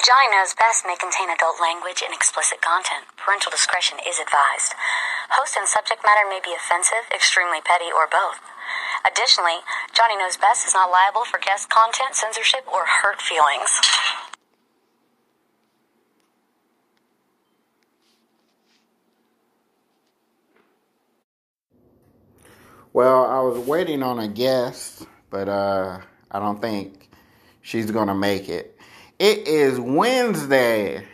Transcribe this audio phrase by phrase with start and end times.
[0.00, 3.04] Johnny Knows Best may contain adult language and explicit content.
[3.20, 4.72] Parental discretion is advised.
[5.28, 8.40] Host and subject matter may be offensive, extremely petty, or both.
[9.04, 9.60] Additionally,
[9.92, 13.68] Johnny Knows Best is not liable for guest content, censorship, or hurt feelings.
[22.94, 27.10] Well, I was waiting on a guest, but uh, I don't think
[27.60, 28.79] she's gonna make it.
[29.20, 31.04] It is Wednesday,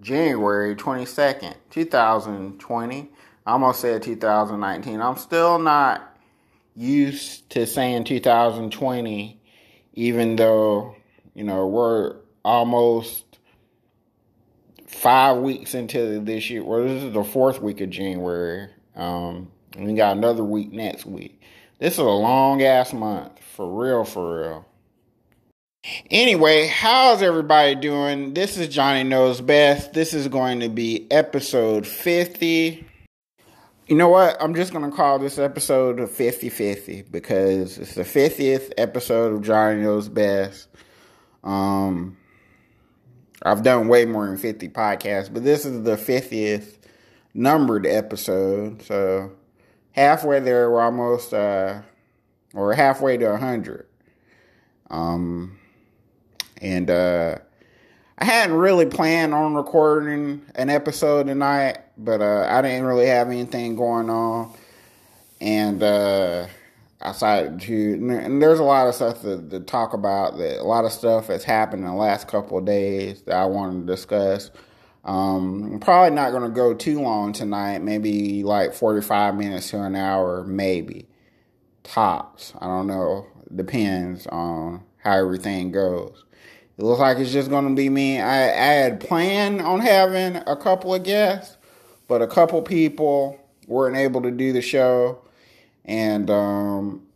[0.00, 3.10] January twenty second, two thousand twenty.
[3.44, 5.00] I almost said two thousand nineteen.
[5.00, 6.16] I'm still not
[6.76, 9.40] used to saying two thousand twenty,
[9.94, 10.94] even though
[11.34, 13.40] you know we're almost
[14.86, 16.62] five weeks into this year.
[16.62, 18.68] Well, this is the fourth week of January.
[18.94, 21.42] Um, we got another week next week.
[21.80, 23.40] This is a long ass month.
[23.56, 24.66] For real, for real.
[26.10, 28.32] Anyway, how's everybody doing?
[28.32, 29.92] This is Johnny Knows Best.
[29.92, 32.86] This is going to be episode 50.
[33.88, 34.34] You know what?
[34.40, 39.42] I'm just going to call this episode 50 50 because it's the 50th episode of
[39.42, 40.68] Johnny Knows Best.
[41.42, 42.16] Um,
[43.42, 46.78] I've done way more than 50 podcasts, but this is the 50th
[47.34, 48.80] numbered episode.
[48.80, 49.32] So
[49.92, 51.82] halfway there, we're almost, uh,
[52.54, 53.86] or halfway to 100.
[54.88, 55.58] Um,
[56.60, 57.36] and, uh,
[58.16, 63.28] I hadn't really planned on recording an episode tonight, but, uh, I didn't really have
[63.28, 64.52] anything going on.
[65.40, 66.46] And, uh,
[67.02, 70.64] I decided to, and there's a lot of stuff to, to talk about, that a
[70.64, 73.92] lot of stuff that's happened in the last couple of days that I wanted to
[73.92, 74.50] discuss.
[75.04, 79.82] Um, I'm probably not going to go too long tonight, maybe like 45 minutes to
[79.82, 81.06] an hour, maybe.
[81.82, 82.54] Tops.
[82.58, 83.26] I don't know.
[83.54, 86.24] Depends on how everything goes.
[86.76, 88.20] It looks like it's just going to be me.
[88.20, 91.56] I, I had planned on having a couple of guests,
[92.08, 95.20] but a couple people weren't able to do the show.
[95.84, 97.06] And um,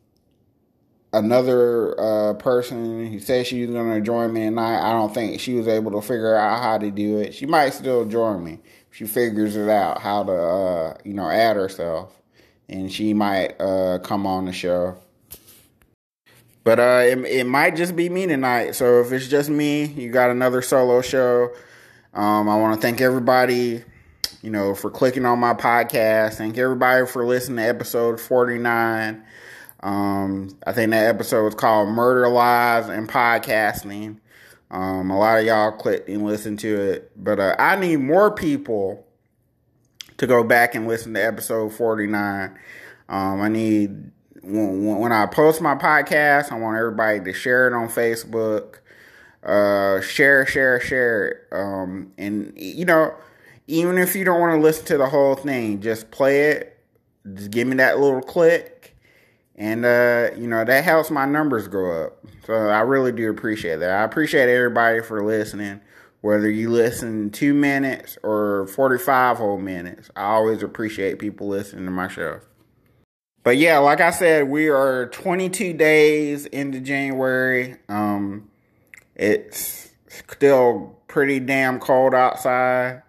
[1.13, 4.81] another uh, person who said she was going to join me tonight.
[4.81, 7.35] I don't think she was able to figure out how to do it.
[7.35, 8.61] She might still join me.
[8.91, 12.21] If she figures it out how to, uh, you know, add herself,
[12.69, 14.97] and she might uh, come on the show.
[16.69, 18.75] But uh, it, it might just be me tonight.
[18.75, 21.49] So if it's just me, you got another solo show.
[22.13, 23.83] Um, I want to thank everybody,
[24.43, 26.35] you know, for clicking on my podcast.
[26.35, 29.25] Thank everybody for listening to episode forty nine.
[29.83, 34.19] Um, I think that episode was called Murder Lives and Podcasting.
[34.71, 38.31] Um, a lot of y'all clicked and listened to it, but uh, I need more
[38.31, 39.07] people
[40.19, 42.59] to go back and listen to episode 49.
[43.09, 44.11] Um, I need,
[44.49, 48.81] when, when I post my podcast, I want everybody to share it on Facebook.
[49.43, 51.37] Uh, share, share, share it.
[51.53, 53.15] Um, and, you know,
[53.67, 56.75] even if you don't want to listen to the whole thing, just play it.
[57.35, 58.97] Just give me that little click
[59.59, 62.25] and uh, you know that helps my numbers go up.
[62.47, 63.91] So I really do appreciate that.
[63.91, 65.81] I appreciate everybody for listening,
[66.21, 70.11] whether you listen two minutes or forty-five whole minutes.
[70.17, 72.41] I always appreciate people listening to my show.
[73.49, 77.77] But yeah, like I said, we are 22 days into January.
[77.89, 78.51] Um,
[79.15, 83.05] it's still pretty damn cold outside.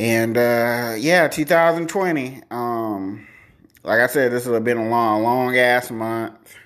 [0.00, 2.40] And uh, yeah, 2020.
[2.50, 3.28] Um,
[3.82, 6.56] like I said, this has been a long, long ass month.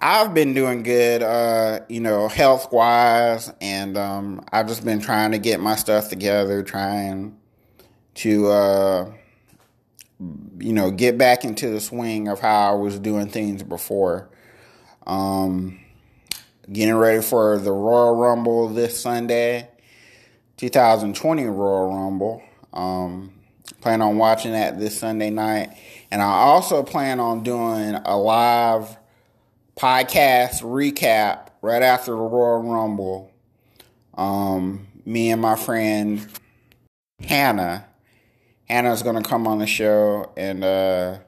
[0.00, 5.30] I've been doing good, uh, you know, health wise, and um, I've just been trying
[5.30, 7.38] to get my stuff together, trying
[8.14, 9.12] to, uh,
[10.58, 14.28] you know, get back into the swing of how I was doing things before.
[15.06, 15.80] Um,
[16.72, 19.68] getting ready for the Royal Rumble this Sunday,
[20.58, 22.42] 2020 Royal Rumble.
[22.72, 23.32] Um,
[23.80, 25.76] plan on watching that this Sunday night
[26.12, 28.98] and I also plan on doing a live
[29.78, 33.32] podcast recap right after the Royal Rumble.
[34.12, 36.28] Um, me and my friend
[37.18, 37.88] Hannah.
[38.72, 41.18] Hannah's going to come on the show and uh,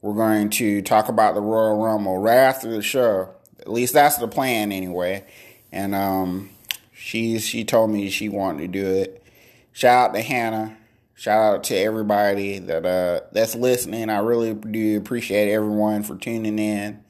[0.00, 3.34] we're going to talk about the Royal Rumble right after the show.
[3.58, 5.26] At least that's the plan anyway.
[5.72, 6.50] And um,
[6.92, 9.24] she's she told me she wanted to do it.
[9.72, 10.76] Shout out to Hannah.
[11.16, 14.08] Shout out to everybody that uh that's listening.
[14.08, 17.02] I really do appreciate everyone for tuning in.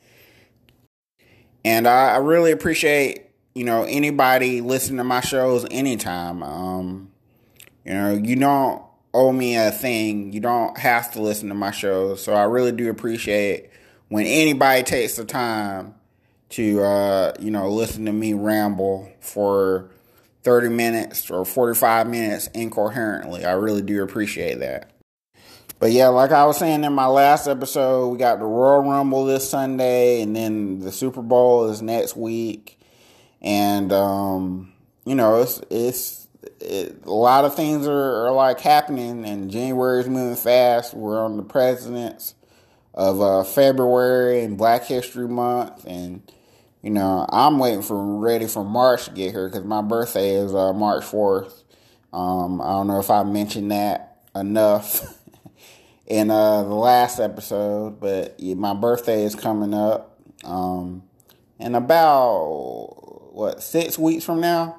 [1.63, 6.43] And I, I really appreciate, you know, anybody listening to my shows anytime.
[6.43, 7.11] Um,
[7.85, 8.88] you know, you don't
[9.19, 10.33] owe me a thing.
[10.33, 12.23] You don't have to listen to my shows.
[12.23, 13.71] So I really do appreciate
[14.09, 15.95] when anybody takes the time
[16.51, 19.91] to uh, you know listen to me ramble for
[20.45, 23.45] 30 minutes or 45 minutes incoherently.
[23.45, 24.91] I really do appreciate that.
[25.81, 29.25] But yeah, like I was saying in my last episode, we got the Royal Rumble
[29.27, 32.81] this Sunday, and then the Super Bowl is next week,
[33.43, 34.73] and um,
[35.05, 36.28] you know it's it's
[36.61, 40.95] it, a lot of things are, are like happening, and January is moving fast.
[40.95, 42.35] We're on the presidents
[42.95, 46.23] of uh, February and Black History Month, and
[46.83, 50.55] you know I'm waiting for ready for March to get here because my birthday is
[50.55, 51.65] uh, March fourth.
[52.13, 55.19] Um, I don't know if I mentioned that enough
[56.07, 61.03] in uh, the last episode, but yeah, my birthday is coming up um,
[61.59, 64.79] in about what six weeks from now.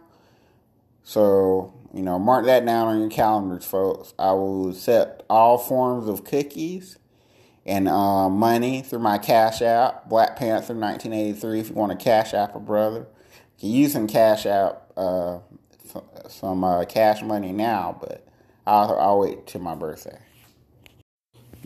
[1.09, 4.13] So you know, mark that down on your calendars, folks.
[4.19, 6.99] I will accept all forms of cookies
[7.65, 11.59] and uh, money through my Cash App, Black Panther 1983.
[11.61, 13.07] If you want to Cash App a brother,
[13.57, 15.39] you can use some Cash App, uh,
[16.27, 18.27] some uh, cash money now, but
[18.67, 20.19] I'll, I'll wait till my birthday.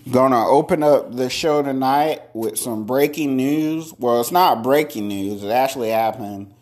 [0.10, 3.94] Gonna open up the show tonight with some breaking news.
[4.00, 5.44] Well, it's not breaking news.
[5.44, 6.54] It actually happened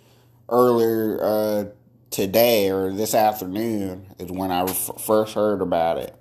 [0.49, 1.65] earlier uh,
[2.11, 6.15] today or this afternoon is when I f- first heard about it.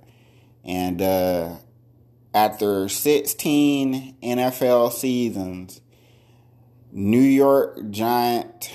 [0.65, 1.57] And uh,
[2.33, 5.81] after 16 NFL seasons,
[6.93, 8.73] New York Giant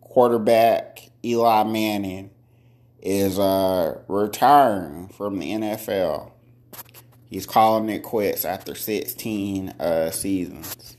[0.00, 2.30] quarterback Eli Manning
[3.00, 6.32] is uh, retiring from the NFL.
[7.26, 10.96] He's calling it quits after 16 uh, seasons.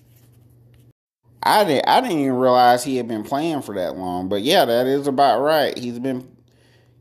[1.44, 4.30] I didn't I didn't even realize he had been playing for that long.
[4.30, 5.78] But yeah, that is about right.
[5.78, 6.30] He's been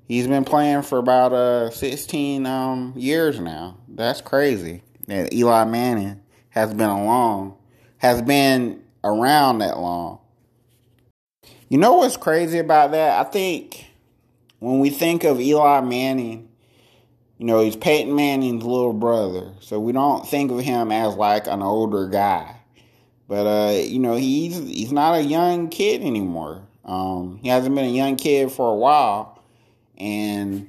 [0.08, 3.78] he's been playing for about uh 16 um years now.
[3.88, 4.82] That's crazy.
[5.06, 6.20] That Eli Manning
[6.50, 7.56] has been along
[7.98, 10.20] has been around that long.
[11.68, 13.24] You know what's crazy about that?
[13.24, 13.86] I think
[14.58, 16.48] when we think of Eli Manning,
[17.38, 19.52] you know, he's Peyton Manning's little brother.
[19.60, 22.59] So we don't think of him as like an older guy.
[23.30, 26.66] But uh, you know, he's he's not a young kid anymore.
[26.84, 29.40] Um, he hasn't been a young kid for a while,
[29.96, 30.68] and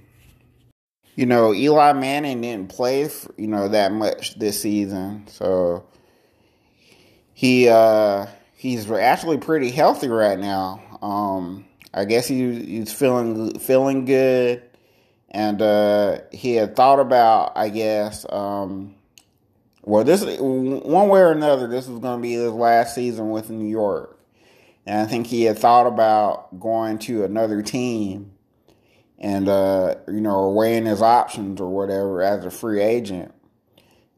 [1.15, 5.85] you know, Eli Manning didn't play, you know, that much this season, so
[7.33, 10.99] he uh, he's actually pretty healthy right now.
[11.01, 11.65] Um,
[11.95, 14.61] I guess he, he's feeling feeling good,
[15.31, 18.93] and uh, he had thought about, I guess, um,
[19.83, 23.49] well, this one way or another, this was going to be his last season with
[23.49, 24.19] New York,
[24.85, 28.33] and I think he had thought about going to another team,
[29.17, 33.33] and uh, you know, weighing his options or whatever as a free agent.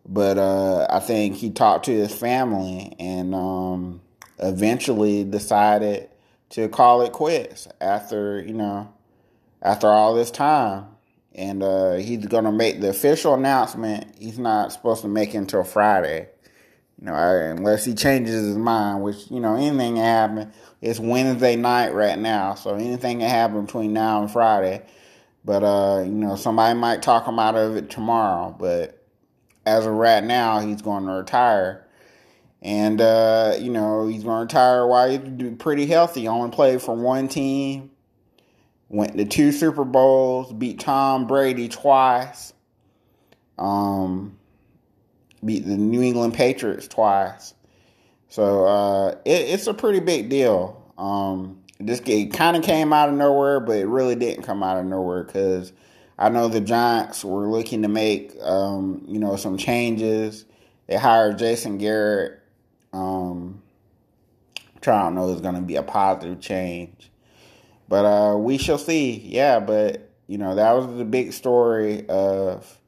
[0.06, 4.02] But uh, I think he talked to his family and um,
[4.40, 6.10] eventually decided
[6.50, 8.94] to call it quits after you know
[9.62, 10.93] after all this time
[11.36, 14.16] and uh, he's gonna make the official announcement.
[14.20, 16.30] He's not supposed to make it until Friday,
[17.00, 19.04] you know, unless he changes his mind.
[19.04, 20.54] Which you know, anything can happen.
[20.82, 24.84] It's Wednesday night right now, so anything can happen between now and Friday.
[25.46, 28.56] But uh, you know, somebody might talk him out of it tomorrow.
[28.58, 29.04] But
[29.66, 31.88] as of right now, he's going to retire.
[32.62, 36.22] And uh, you know, he's going to retire while he's pretty healthy.
[36.22, 37.92] He only played for one team
[38.94, 42.54] went to two Super Bowls, beat Tom Brady twice,
[43.58, 44.38] um,
[45.44, 47.56] beat the New England Patriots twice.
[48.30, 50.80] So uh, it, it's a pretty big deal.
[51.00, 54.78] Um, this it kind of came out of nowhere, but it really didn't come out
[54.78, 55.74] of nowhere because
[56.20, 60.46] I know the Giants were looking to make um, you know some changes.
[60.86, 62.40] They hired Jason Garrett.
[62.94, 63.64] Um,
[64.76, 67.10] I don't know is going to be a positive change.
[67.94, 69.12] But uh, we shall see.
[69.12, 72.80] Yeah, but you know that was the big story of.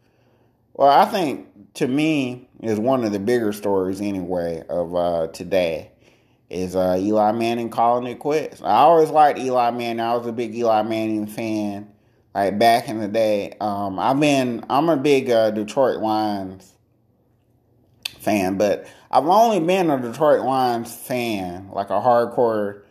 [0.74, 5.92] Well, I think to me is one of the bigger stories anyway of uh, today
[6.50, 8.64] is uh, Eli Manning calling it quits.
[8.64, 10.00] I always liked Eli Manning.
[10.00, 11.88] I was a big Eli Manning fan,
[12.34, 13.54] like back in the day.
[13.62, 16.74] Um, I've been I'm a big uh, Detroit Lions
[18.22, 22.85] fan, but I've only been a Detroit Lions fan, like a hardcore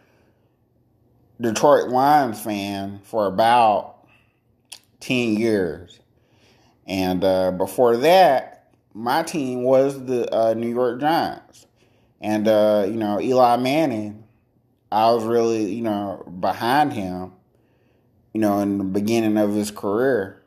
[1.41, 4.07] Detroit Lions fan for about
[5.01, 5.99] 10 years.
[6.87, 11.67] And uh, before that, my team was the uh, New York Giants.
[12.21, 14.25] And, uh, you know, Eli Manning,
[14.93, 17.33] I was really, you know, behind him,
[18.33, 20.41] you know, in the beginning of his career.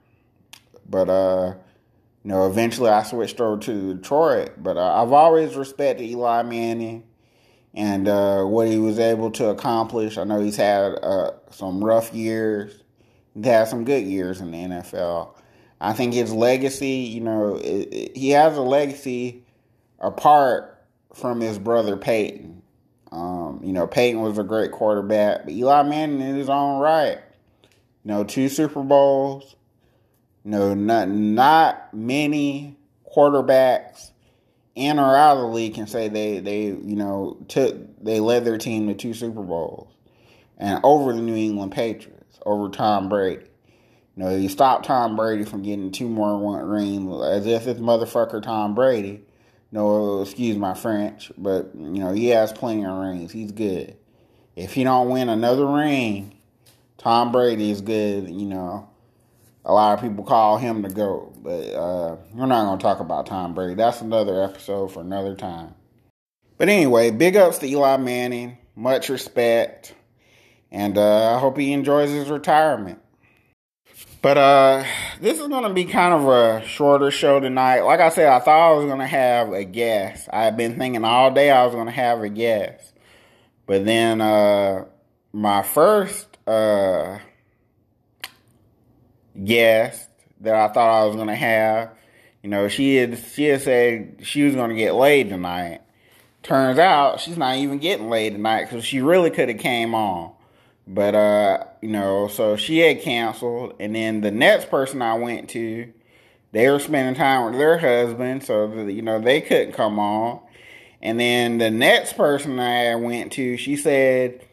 [0.90, 1.56] But, uh,
[2.24, 4.52] you know, eventually I switched over to Detroit.
[4.58, 7.04] But uh, I've always respected Eli Manning
[7.78, 10.18] and uh, what he was able to accomplish.
[10.18, 12.84] I know he's had uh, some rough years,
[13.36, 15.36] he's had some good years in the NFL.
[15.80, 19.44] I think his legacy, you know, it, it, he has a legacy
[20.00, 22.64] apart from his brother Peyton.
[23.12, 27.20] Um, you know, Peyton was a great quarterback, but Eli Manning in his own right.
[28.04, 29.56] You know, two Super Bowls.
[30.44, 32.76] You know, not not many
[33.16, 34.12] quarterbacks
[34.78, 38.46] in or out of the league can say they they you know took they led
[38.46, 39.92] their team to two Super Bowls
[40.58, 43.46] and over the New England Patriots over Tom Brady.
[44.16, 47.80] You know, you stop Tom Brady from getting two more one rings as if it's
[47.80, 49.24] motherfucker Tom Brady.
[49.72, 53.32] No, excuse my French, but you know he has plenty of rings.
[53.32, 53.98] He's good.
[54.56, 56.40] If he don't win another ring,
[56.98, 58.30] Tom Brady is good.
[58.30, 58.90] You know,
[59.68, 63.02] a lot of people call him the GOAT, but uh, we're not going to talk
[63.02, 63.76] about Tom Brady.
[63.76, 65.76] That's another episode for another time.
[66.58, 68.58] But anyway, big ups to Eli Manning.
[68.78, 69.94] Much respect.
[70.72, 73.00] And uh, I hope he enjoys his retirement.
[74.22, 74.86] But uh,
[75.20, 77.82] this is going to be kind of a shorter show tonight.
[77.82, 80.30] Like I said, I thought I was going to have a guest.
[80.32, 82.94] I've been thinking all day I was going to have a guest.
[83.66, 84.86] But then uh,
[85.34, 87.20] my first uh,
[89.44, 90.08] guest
[90.42, 91.92] that I thought I was gonna have.
[92.44, 95.82] You know, she had she had said she was gonna get laid tonight.
[96.44, 100.32] Turns out she's not even getting laid tonight because she really could have came on.
[100.88, 105.50] But uh, you know, so she had canceled, and then the next person I went
[105.50, 105.92] to,
[106.54, 110.40] they were spending time with their husband, so that, you know they couldn't come on.
[111.02, 114.47] And then the next person I went to, she said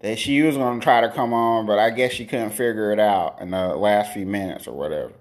[0.00, 2.92] that she was going to try to come on, but I guess she couldn't figure
[2.92, 5.12] it out in the last few minutes or whatever.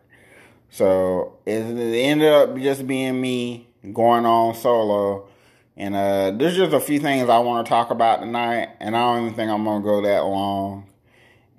[0.70, 5.28] So it ended up just being me going on solo.
[5.76, 9.00] And uh, there's just a few things I want to talk about tonight, and I
[9.00, 10.88] don't even think I'm going to go that long.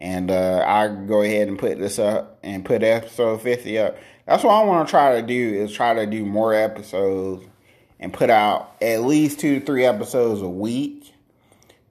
[0.01, 3.97] And uh, I go ahead and put this up and put episode 50 up.
[4.27, 7.45] That's what I want to try to do is try to do more episodes
[7.99, 11.13] and put out at least two to three episodes a week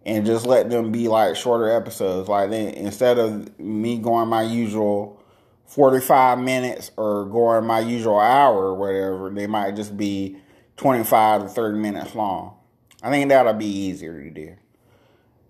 [0.07, 2.29] and just let them be like shorter episodes.
[2.29, 5.21] Like then, instead of me going my usual
[5.65, 10.37] 45 minutes or going my usual hour or whatever, they might just be
[10.77, 12.55] 25 to 30 minutes long.
[13.03, 14.55] I think that'll be easier to do.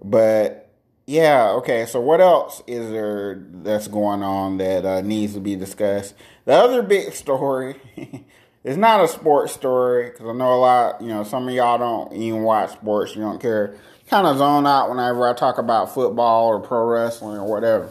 [0.04, 0.72] But
[1.06, 5.56] yeah, okay, so what else is there that's going on that uh, needs to be
[5.56, 6.16] discussed?
[6.46, 7.80] The other big story
[8.64, 11.78] is not a sports story because I know a lot, you know, some of y'all
[11.78, 15.94] don't even watch sports, you don't care kind of zone out whenever I talk about
[15.94, 17.90] football or pro wrestling or whatever.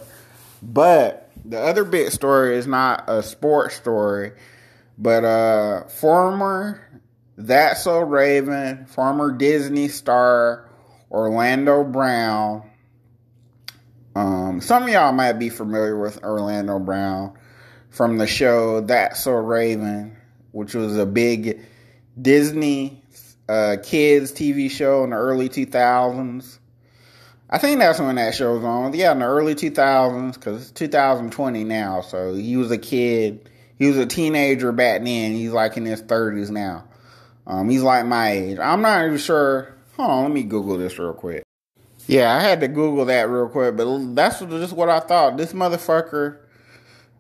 [0.62, 4.32] But the other big story is not a sports story,
[4.98, 7.02] but uh, former
[7.36, 10.68] That's So Raven, former Disney star
[11.10, 12.68] Orlando Brown.
[14.14, 17.38] Um, some of y'all might be familiar with Orlando Brown
[17.90, 20.15] from the show That's So Raven,
[20.56, 21.60] which was a big
[22.20, 23.02] Disney
[23.46, 26.58] uh, kids TV show in the early 2000s.
[27.50, 28.94] I think that's when that show was on.
[28.94, 32.00] Yeah, in the early 2000s, because it's 2020 now.
[32.00, 33.50] So he was a kid.
[33.78, 35.32] He was a teenager back then.
[35.32, 36.84] He's like in his 30s now.
[37.46, 38.58] Um, he's like my age.
[38.58, 39.74] I'm not even sure.
[39.98, 41.44] Hold on, let me Google this real quick.
[42.06, 45.36] Yeah, I had to Google that real quick, but that's just what I thought.
[45.36, 46.38] This motherfucker,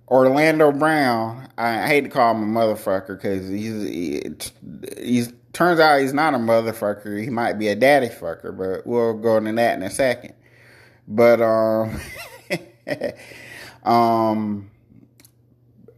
[0.08, 4.52] Orlando Brown, I hate to call him a motherfucker because he's
[4.98, 7.18] he's Turns out he's not a motherfucker.
[7.18, 10.34] He might be a daddy fucker, but we'll go into that in a second.
[11.08, 11.98] But um,
[13.90, 14.70] um,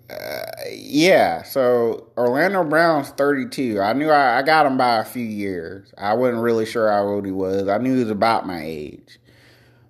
[0.08, 1.42] uh, yeah.
[1.42, 3.80] So Orlando Brown's thirty-two.
[3.80, 5.92] I knew I, I got him by a few years.
[5.98, 7.66] I wasn't really sure how old he was.
[7.66, 9.18] I knew he was about my age.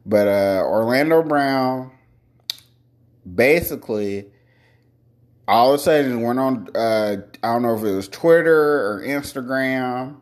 [0.06, 1.90] But uh, Orlando Brown,
[3.34, 4.26] basically
[5.46, 9.02] all of a sudden went on uh, I don't know if it was Twitter or
[9.02, 10.16] Instagram.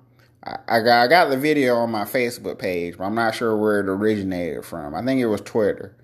[0.45, 3.57] I, I, got I got the video on my Facebook page, but I'm not sure
[3.57, 4.95] where it originated from.
[4.95, 5.97] I think it was Twitter.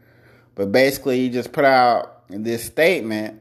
[0.54, 3.40] But basically he just put out this statement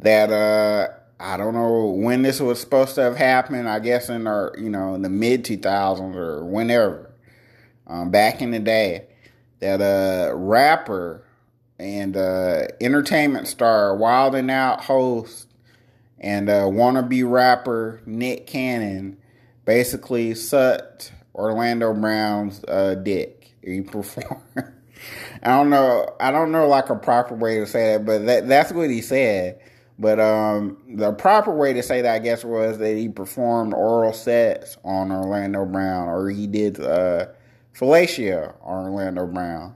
[0.00, 0.88] that uh,
[1.20, 3.68] I don't know when this was supposed to have happened.
[3.68, 7.12] I guess in the you know in the mid 2000s or whenever,
[7.86, 9.06] um, back in the day,
[9.60, 11.25] that a rapper
[11.78, 15.48] and uh, entertainment star, Wild 'N Out host,
[16.18, 19.18] and uh, wannabe rapper Nick Cannon
[19.64, 23.52] basically sucked Orlando Brown's uh, dick.
[23.62, 24.42] He performed.
[25.42, 26.16] I don't know.
[26.18, 29.02] I don't know like a proper way to say it, but that that's what he
[29.02, 29.60] said.
[29.98, 34.12] But um, the proper way to say that, I guess, was that he performed oral
[34.12, 37.26] sex on Orlando Brown, or he did uh,
[37.74, 39.74] fellatio on Orlando Brown.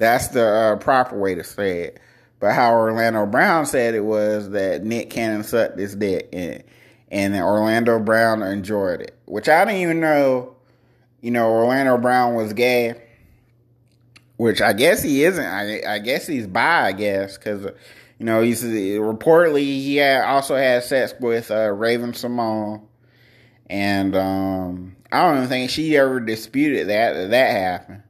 [0.00, 2.00] That's the uh, proper way to say it.
[2.40, 6.64] But how Orlando Brown said it was that Nick Cannon sucked his dick, and,
[7.10, 10.56] and Orlando Brown enjoyed it, which I didn't even know.
[11.20, 12.96] You know, Orlando Brown was gay
[14.40, 15.44] which I guess he isn't.
[15.44, 16.86] I, I guess he's bi.
[16.86, 17.62] I guess because
[18.18, 22.80] you know he's reportedly he had also had sex with uh, Raven-Symoné,
[23.68, 28.02] and um, I don't even think she ever disputed that that, that happened.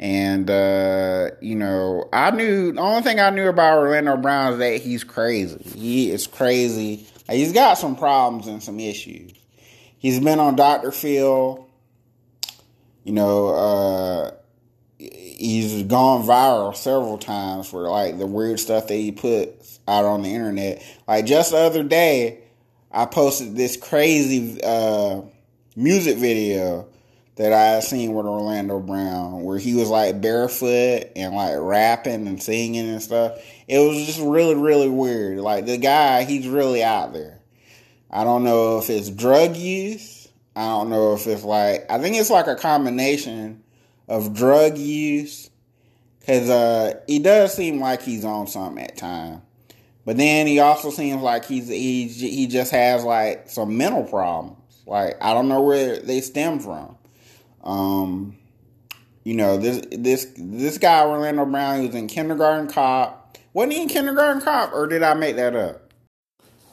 [0.00, 4.58] And uh, you know, I knew the only thing I knew about Orlando Brown is
[4.58, 5.62] that he's crazy.
[5.78, 7.06] He is crazy.
[7.28, 9.32] He's got some problems and some issues.
[9.98, 10.90] He's been on Dr.
[10.90, 11.66] Phil.
[13.04, 14.30] You know, uh,
[14.96, 20.22] he's gone viral several times for like the weird stuff that he puts out on
[20.22, 20.82] the internet.
[21.06, 22.38] Like just the other day,
[22.90, 25.20] I posted this crazy uh,
[25.76, 26.88] music video
[27.40, 32.42] that I seen with Orlando Brown, where he was like barefoot and like rapping and
[32.42, 33.38] singing and stuff.
[33.66, 35.38] It was just really, really weird.
[35.38, 37.40] Like the guy, he's really out there.
[38.10, 40.28] I don't know if it's drug use.
[40.54, 43.62] I don't know if it's like I think it's like a combination
[44.06, 45.48] of drug use
[46.18, 49.40] because uh, he does seem like he's on something at time.
[50.04, 54.58] But then he also seems like he's he he just has like some mental problems.
[54.86, 56.98] Like I don't know where they stem from.
[57.62, 58.36] Um,
[59.24, 63.36] you know this this this guy Orlando Brown he was in Kindergarten Cop.
[63.52, 65.92] Wasn't he in Kindergarten Cop, or did I make that up?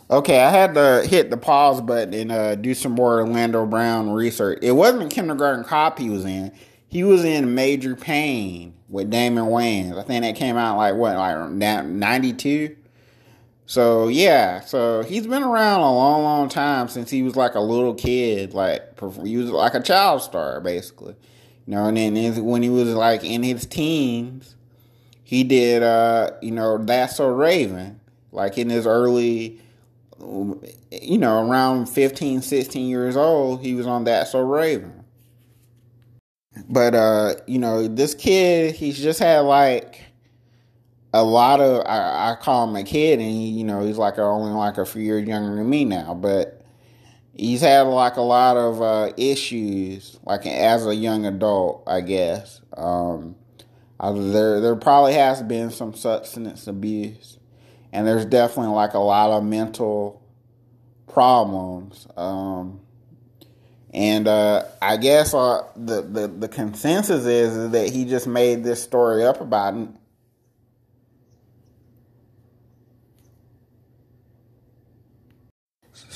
[0.09, 4.11] Okay, I had to hit the pause button and uh, do some more Orlando Brown
[4.11, 4.59] research.
[4.61, 6.53] It wasn't Kindergarten Cop he was in.
[6.87, 9.97] He was in Major Payne with Damon Wayans.
[9.97, 12.76] I think that came out like what, like ninety two.
[13.67, 17.59] So yeah, so he's been around a long, long time since he was like a
[17.59, 21.15] little kid, like he was like a child star basically.
[21.65, 24.55] You know, and then when he was like in his teens,
[25.21, 27.99] he did, uh, you know, That's So Raven,
[28.31, 29.59] like in his early,
[30.17, 35.03] you know, around 15, 16 years old, he was on That's So Raven.
[36.69, 40.06] But uh, you know, this kid, he's just had like
[41.13, 44.17] a lot of I, I call him a kid, and he, you know, he's like
[44.19, 46.61] only like a few years younger than me now, but
[47.33, 52.61] he's had like a lot of uh, issues, like as a young adult, I guess.
[52.75, 53.35] Um,
[53.99, 57.39] there there probably has been some substance abuse,
[57.91, 60.21] and there's definitely like a lot of mental
[61.07, 62.07] problems.
[62.15, 62.81] Um,
[63.93, 68.63] and uh, I guess uh, the, the, the consensus is, is that he just made
[68.63, 69.73] this story up about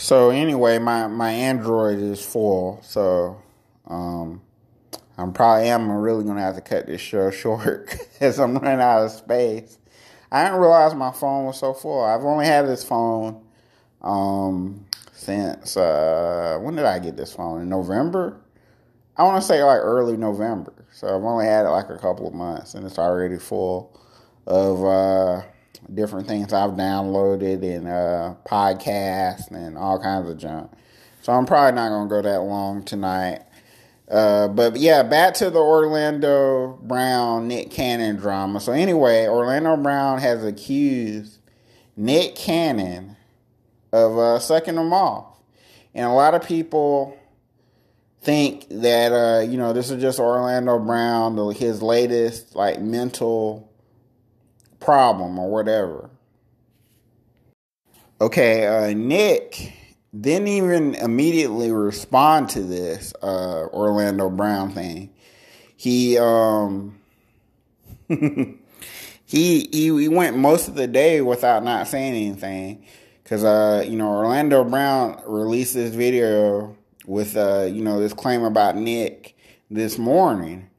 [0.01, 3.39] So anyway, my, my Android is full, so
[3.85, 4.41] um,
[5.15, 9.05] I'm probably am really gonna have to cut this show short because I'm running out
[9.05, 9.77] of space.
[10.31, 12.03] I didn't realize my phone was so full.
[12.03, 13.45] I've only had this phone
[14.01, 17.61] um, since uh, when did I get this phone?
[17.61, 18.41] In November?
[19.15, 20.73] I want to say like early November.
[20.91, 23.95] So I've only had it like a couple of months, and it's already full
[24.47, 25.43] of uh,
[25.93, 30.71] different things I've downloaded and uh, podcasts and all kinds of junk.
[31.21, 33.41] So I'm probably not gonna go that long tonight.
[34.09, 38.59] Uh, but yeah, back to the Orlando Brown Nick Cannon drama.
[38.59, 41.39] So anyway, Orlando Brown has accused
[41.95, 43.15] Nick Cannon
[43.93, 45.39] of uh, sucking them off.
[45.93, 47.17] And a lot of people
[48.21, 53.70] think that uh, you know this is just Orlando Brown, his latest like mental
[54.81, 56.09] problem or whatever.
[58.19, 59.73] Okay, uh, Nick
[60.19, 65.13] didn't even immediately respond to this uh, Orlando Brown thing.
[65.77, 66.99] He um
[68.07, 68.57] he,
[69.25, 72.85] he he went most of the day without not saying anything.
[73.25, 78.43] Cause uh, you know, Orlando Brown released this video with uh, you know, this claim
[78.43, 79.37] about Nick
[79.69, 80.69] this morning.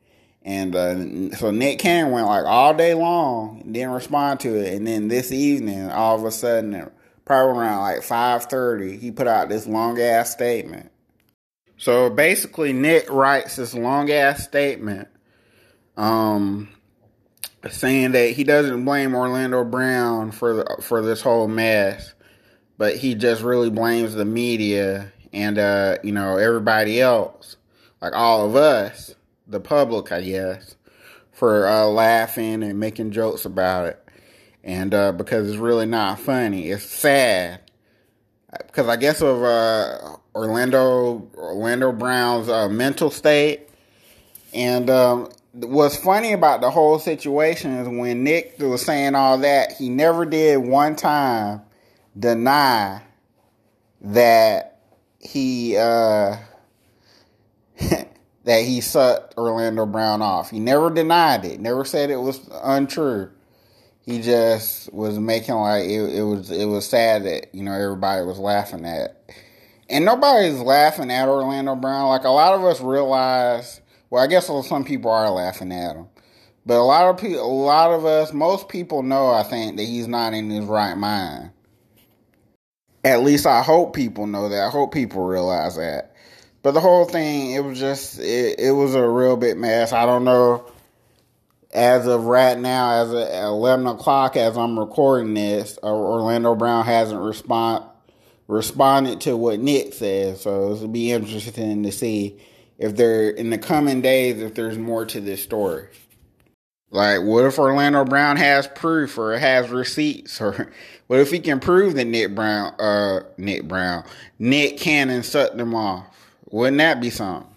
[0.45, 4.87] And uh, so Nick Cannon went like all day long, didn't respond to it, and
[4.87, 6.91] then this evening, all of a sudden,
[7.25, 10.91] probably around like five thirty, he put out this long ass statement.
[11.77, 15.09] So basically, Nick writes this long ass statement,
[15.97, 16.69] um,
[17.71, 22.15] saying that he doesn't blame Orlando Brown for the for this whole mess,
[22.79, 27.57] but he just really blames the media and uh, you know everybody else,
[28.01, 29.15] like all of us,
[29.47, 30.77] the public, I guess,
[31.33, 33.99] for uh, laughing and making jokes about it.
[34.65, 36.71] and uh, because it's really not funny.
[36.71, 37.61] It's sad
[38.59, 43.69] because I guess of uh, Orlando Orlando Brown's uh, mental state,
[44.53, 49.73] and um, what's funny about the whole situation is when Nick was saying all that,
[49.73, 51.63] he never did one time
[52.19, 53.03] deny
[54.03, 54.81] that
[55.19, 56.37] he uh,
[58.45, 60.51] that he sucked Orlando Brown off.
[60.51, 61.61] He never denied it.
[61.61, 63.31] Never said it was untrue.
[64.05, 68.25] He just was making like it, it was it was sad that you know everybody
[68.25, 69.17] was laughing at,
[69.89, 72.09] and nobody's laughing at Orlando Brown.
[72.09, 73.81] Like a lot of us realize.
[74.11, 76.07] Well, I guess some people are laughing at him,
[76.67, 79.31] but a lot of people, a lot of us, most people know.
[79.31, 81.53] I think that he's not in his right mind.
[83.05, 84.67] At least I hope people know that.
[84.67, 86.15] I hope people realize that.
[86.63, 89.93] But the whole thing, it was just, it, it was a real big mess.
[89.93, 90.65] I don't know.
[91.75, 97.21] As of right now, as of 11 o'clock, as I'm recording this, Orlando Brown hasn't
[97.21, 97.85] respond,
[98.47, 100.43] responded to what Nick says.
[100.43, 102.39] So it'll be interesting to see
[102.79, 105.89] if there, in the coming days, if there's more to this story.
[106.91, 110.41] Like, what if Orlando Brown has proof or has receipts?
[110.41, 110.71] Or
[111.07, 114.05] what if he can prove that Nick Brown, uh, Nick Brown,
[114.39, 116.22] Nick Cannon sucked them off?
[116.53, 117.49] Wouldn't that be something?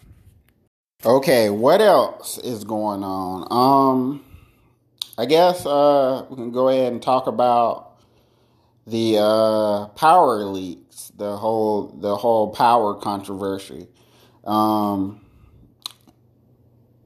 [1.06, 3.46] Okay, what else is going on?
[3.52, 4.24] Um,
[5.18, 7.98] I guess uh, we can go ahead and talk about
[8.88, 13.90] the uh, power leaks, the whole the whole power controversy.
[14.46, 15.20] Um,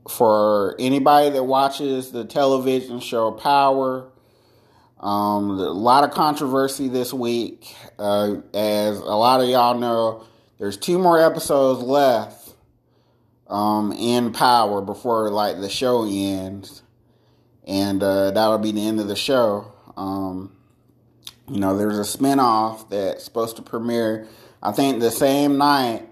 [0.07, 4.11] for anybody that watches the television show Power,
[4.99, 7.75] um, a lot of controversy this week.
[7.97, 10.23] Uh, as a lot of y'all know,
[10.59, 12.53] there's two more episodes left
[13.47, 16.83] um, in Power before like the show ends,
[17.65, 19.71] and uh, that'll be the end of the show.
[19.97, 20.55] Um,
[21.47, 24.27] you know, there's a spinoff that's supposed to premiere,
[24.61, 26.07] I think, the same night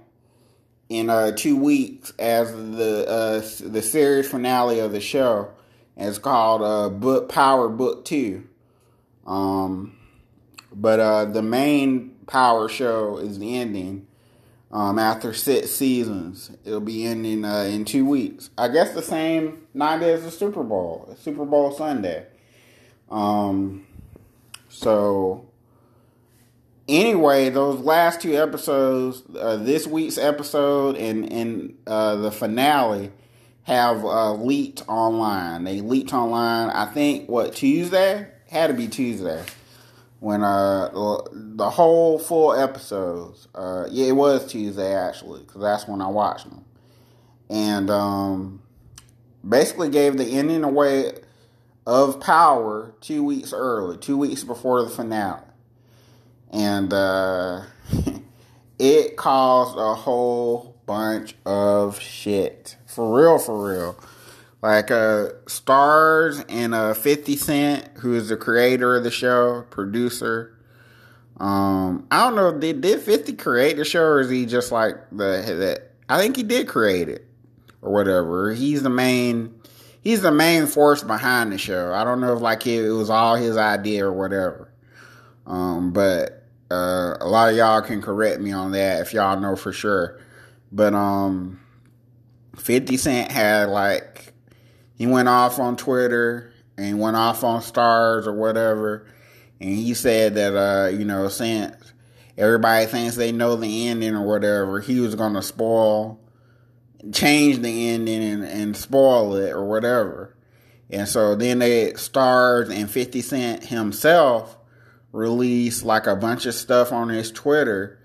[0.90, 5.52] in uh, two weeks as the uh, the series finale of the show.
[5.96, 8.48] And it's called uh, Book Power Book Two.
[9.26, 9.98] Um,
[10.74, 14.08] but uh, the main Power show is the ending.
[14.70, 18.50] Um, after six seasons, it'll be ending uh, in two weeks.
[18.58, 22.26] I guess the same night as the Super Bowl, Super Bowl Sunday.
[23.10, 23.88] Um,
[24.68, 25.48] so
[26.88, 33.12] anyway, those last two episodes, uh, this week's episode and and uh, the finale,
[33.64, 35.64] have uh, leaked online.
[35.64, 36.70] They leaked online.
[36.72, 39.44] I think what Tuesday had to be Tuesday
[40.20, 40.90] when uh
[41.32, 43.48] the whole full episodes.
[43.54, 46.66] Uh, yeah, it was Tuesday actually because that's when I watched them,
[47.50, 48.62] and um,
[49.48, 51.14] basically gave the ending away
[51.86, 55.42] of Power two weeks early, two weeks before the finale
[56.52, 57.64] and uh,
[58.80, 64.00] it caused a whole bunch of shit for real, for real.
[64.68, 70.60] Like uh, Starz and uh, Fifty Cent, who is the creator of the show, producer.
[71.38, 72.60] Um, I don't know.
[72.60, 75.82] Did did Fifty create the show, or is he just like the?
[76.10, 77.26] I think he did create it,
[77.82, 78.54] or whatever.
[78.54, 79.56] He's the main.
[80.02, 81.94] He's the main force behind the show.
[81.94, 84.70] I don't know if like it, it was all his idea or whatever.
[85.46, 89.56] Um, but uh, a lot of y'all can correct me on that if y'all know
[89.56, 90.20] for sure.
[90.74, 91.62] But um,
[92.58, 94.34] 50 Cent had like,
[94.98, 99.08] he went off on Twitter and went off on Starz or whatever.
[99.62, 101.94] And he said that, uh, you know, since
[102.38, 106.20] everybody thinks they know the ending or whatever, he was going to spoil,
[107.12, 110.36] change the ending and, and spoil it or whatever.
[110.90, 114.58] And so then they, Starz and 50 Cent himself
[115.12, 118.00] released like a bunch of stuff on his Twitter,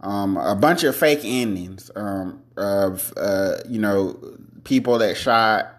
[0.00, 4.18] um, a bunch of fake endings um, of uh, you know
[4.64, 5.77] people that shot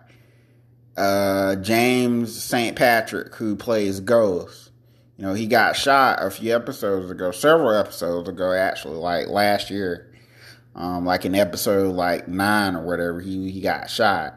[0.99, 2.75] uh, James St.
[2.75, 4.71] Patrick, who plays Ghost.
[5.17, 9.69] You know, he got shot a few episodes ago, several episodes ago, actually, like last
[9.69, 10.13] year,
[10.75, 14.35] um, like in episode like nine or whatever, he he got shot.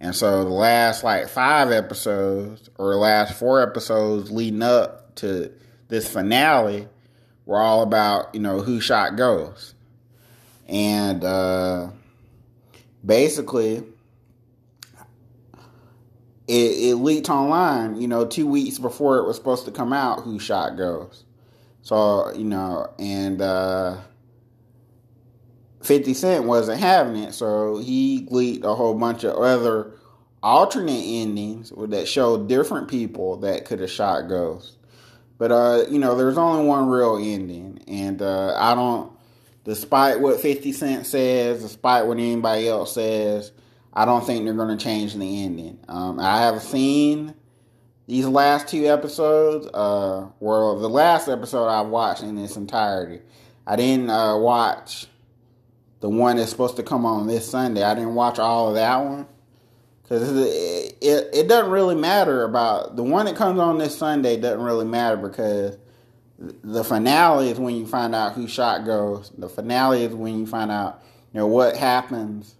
[0.00, 5.52] And so the last like five episodes or last four episodes leading up to
[5.88, 6.88] this finale
[7.46, 9.74] were all about, you know, who shot Ghost.
[10.68, 11.90] And uh,
[13.04, 13.84] basically,
[16.48, 20.20] it, it leaked online, you know, two weeks before it was supposed to come out
[20.20, 21.24] who shot Ghost.
[21.82, 23.98] So, you know, and uh,
[25.82, 29.92] 50 Cent wasn't having it, so he leaked a whole bunch of other
[30.42, 34.76] alternate endings that showed different people that could have shot Ghost.
[35.38, 39.10] But uh, you know, there's only one real ending, and uh, I don't.
[39.64, 43.52] Despite what Fifty Cent says, despite what anybody else says,
[43.94, 45.78] I don't think they're going to change the ending.
[45.88, 47.34] Um, I have seen
[48.06, 49.66] these last two episodes.
[49.66, 53.20] Uh, well, the last episode I watched in its entirety.
[53.66, 55.06] I didn't uh, watch
[56.00, 57.82] the one that's supposed to come on this Sunday.
[57.82, 59.26] I didn't watch all of that one
[60.02, 64.36] because it, it, it doesn't really matter about the one that comes on this Sunday.
[64.36, 65.78] Doesn't really matter because
[66.38, 69.38] the finale is when you find out who shot Ghost.
[69.38, 71.02] The finale is when you find out
[71.32, 72.56] you know what happens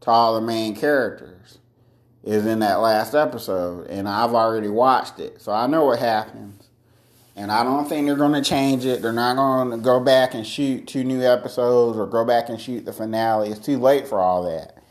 [0.00, 1.58] to all the main characters
[2.22, 6.68] is in that last episode, and I've already watched it, so I know what happens.
[7.36, 9.00] And I don't think they're going to change it.
[9.00, 12.60] They're not going to go back and shoot two new episodes or go back and
[12.60, 13.48] shoot the finale.
[13.48, 14.82] It's too late for all that.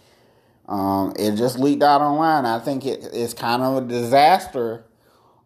[0.67, 2.45] Um, it just leaked out online.
[2.45, 4.86] I think it, it's kind of a disaster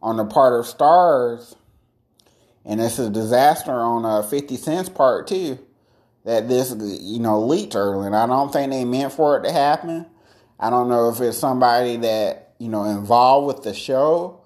[0.02, 1.56] on the part of Starz,
[2.66, 5.60] and it's a disaster on uh, 50 Cent's part too.
[6.26, 9.52] That this, you know, leaked early, and I don't think they meant for it to
[9.52, 10.06] happen.
[10.60, 14.40] I don't know if it's somebody that you know involved with the show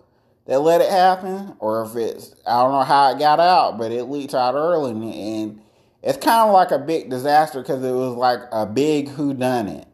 [0.45, 3.91] that let it happen, or if it's I don't know how it got out, but
[3.91, 5.61] it leaked out early, and
[6.01, 9.67] it's kind of like a big disaster because it was like a big who done
[9.67, 9.87] it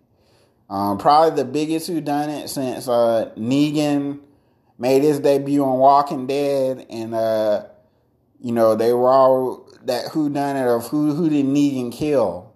[0.73, 4.19] um, probably the biggest who done it since uh, Negan
[4.79, 7.65] made his debut on Walking Dead, and uh,
[8.41, 12.53] you know they were all that who done it of who who did Negan kill.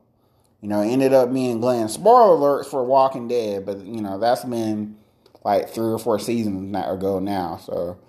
[0.61, 1.87] You know, ended up being Glenn.
[1.87, 4.97] Spoiler alerts for Walking Dead, but you know that's been
[5.43, 7.57] like three or four seasons ago now.
[7.57, 7.99] So,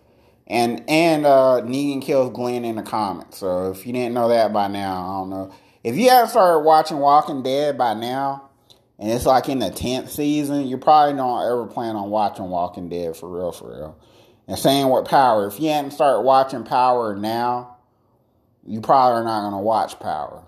[0.47, 3.39] and and uh, Negan kills Glenn in the comics.
[3.39, 5.55] So if you didn't know that by now, I don't know.
[5.85, 8.51] If you haven't started watching Walking Dead by now,
[8.99, 12.89] and it's like in the tenth season, you probably don't ever plan on watching Walking
[12.89, 13.99] Dead for real, for real.
[14.49, 15.47] And same with Power.
[15.47, 17.78] If you hadn't started watching Power now,
[18.69, 20.43] you probably are not going to watch Power.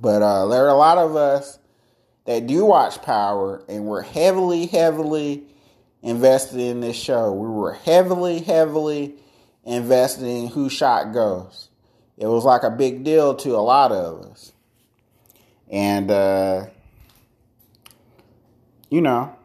[0.00, 1.58] But uh, there are a lot of us
[2.24, 5.44] that do watch Power, and we're heavily, heavily
[6.02, 7.32] invested in this show.
[7.32, 9.14] We were heavily, heavily
[9.64, 11.70] invested in Who Shot Ghost.
[12.16, 14.52] It was like a big deal to a lot of us.
[15.70, 16.66] And, uh,
[18.90, 19.37] you know,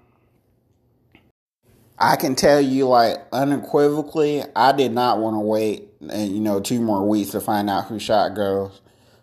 [1.97, 6.59] I can tell you like unequivocally, I did not want to wait, and you know,
[6.59, 8.81] two more weeks to find out who shot Ghost.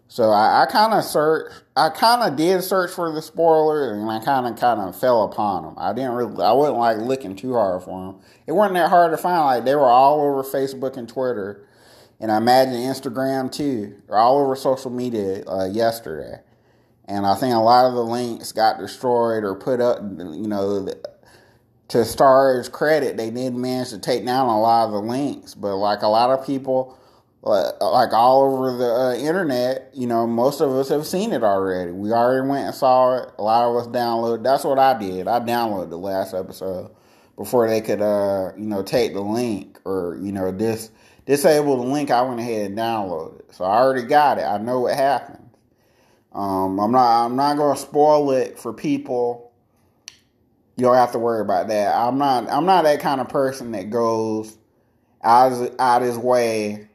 [0.09, 4.11] So I, I kind of search, I kind of did search for the spoiler, and
[4.11, 5.75] I kind of kind of fell upon them.
[5.77, 8.21] I didn't really, I wasn't like looking too hard for them.
[8.47, 9.45] It wasn't that hard to find.
[9.45, 11.67] Like they were all over Facebook and Twitter,
[12.19, 14.01] and I imagine Instagram too.
[14.07, 16.41] They're all over social media uh, yesterday
[17.11, 19.99] and I think a lot of the links got destroyed or put up.
[20.01, 20.89] You know,
[21.91, 25.77] to Star's credit, they did manage to take down a lot of the links, but
[25.77, 26.97] like a lot of people,
[27.43, 31.91] like all over the uh, internet, you know, most of us have seen it already.
[31.91, 33.31] We already went and saw it.
[33.39, 34.45] A lot of us downloaded.
[34.45, 35.27] That's what I did.
[35.27, 36.95] I downloaded the last episode
[37.37, 40.91] before they could, uh, you know, take the link or you know dis
[41.27, 42.13] disable the link.
[42.13, 43.41] I went ahead and downloaded.
[43.41, 43.55] It.
[43.55, 44.43] So I already got it.
[44.43, 45.51] I know what happened.
[46.33, 49.50] Um, I'm not I'm not gonna spoil it for people.
[50.77, 51.95] You don't have to worry about that.
[51.95, 54.57] I'm not I'm not that kind of person that goes
[55.23, 56.89] out out his way,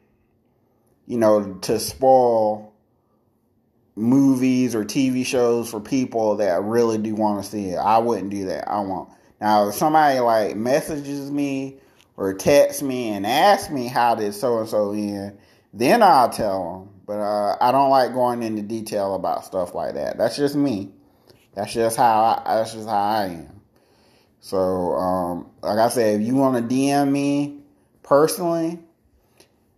[1.06, 2.72] you know, to spoil
[3.94, 7.76] movies or TV shows for people that really do want to see it.
[7.76, 8.68] I wouldn't do that.
[8.70, 9.08] I won't.
[9.40, 11.78] Now, if somebody like messages me
[12.16, 15.38] or texts me and asks me how did so and so end,
[15.72, 16.90] then I'll tell them.
[17.06, 20.18] But uh, I don't like going into detail about stuff like that.
[20.18, 20.92] That's just me.
[21.54, 23.55] That's just how I, that's just how I am.
[24.40, 24.58] So,
[24.94, 27.60] um, like I said, if you want to DM me
[28.02, 28.78] personally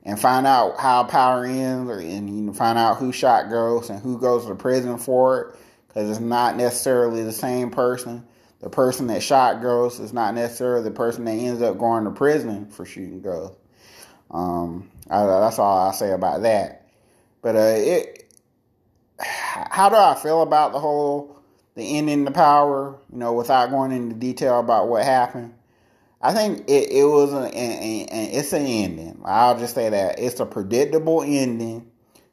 [0.02, 3.90] and find out how power ends, or, and you know, find out who shot Ghost
[3.90, 8.26] and who goes to prison for it, because it's not necessarily the same person.
[8.60, 12.10] The person that shot Ghost is not necessarily the person that ends up going to
[12.10, 13.56] prison for shooting Ghost.
[14.30, 16.88] Um, I, that's all I say about that.
[17.40, 18.34] But uh, it,
[19.18, 21.37] how do I feel about the whole
[21.78, 22.98] the ending the power?
[23.10, 25.54] You know, without going into detail about what happened.
[26.20, 29.22] I think it, it was an, an, an, it's an ending.
[29.24, 31.88] I'll just say that it's a predictable ending.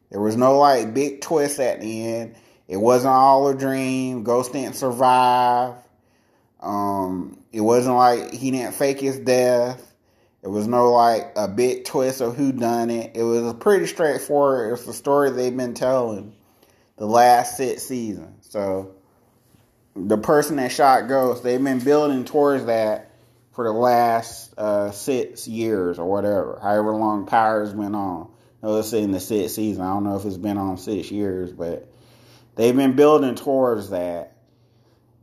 [0.10, 2.36] There was no like big twist at the end.
[2.68, 4.24] It wasn't all a dream.
[4.24, 5.76] Ghost didn't survive.
[6.60, 9.94] Um, it wasn't like he didn't fake his death.
[10.42, 13.12] It was no like a big twist of who done it.
[13.16, 14.74] It was pretty straightforward.
[14.74, 16.34] It's the story they've been telling
[16.98, 18.48] the last six seasons.
[18.50, 18.95] So
[19.96, 23.12] the person that shot Ghost, they've been building towards that
[23.54, 28.30] for the last uh, six years or whatever, however long Power's been on.
[28.62, 29.84] Let's say in the sixth season.
[29.84, 31.88] I don't know if it's been on six years, but
[32.56, 34.38] they've been building towards that,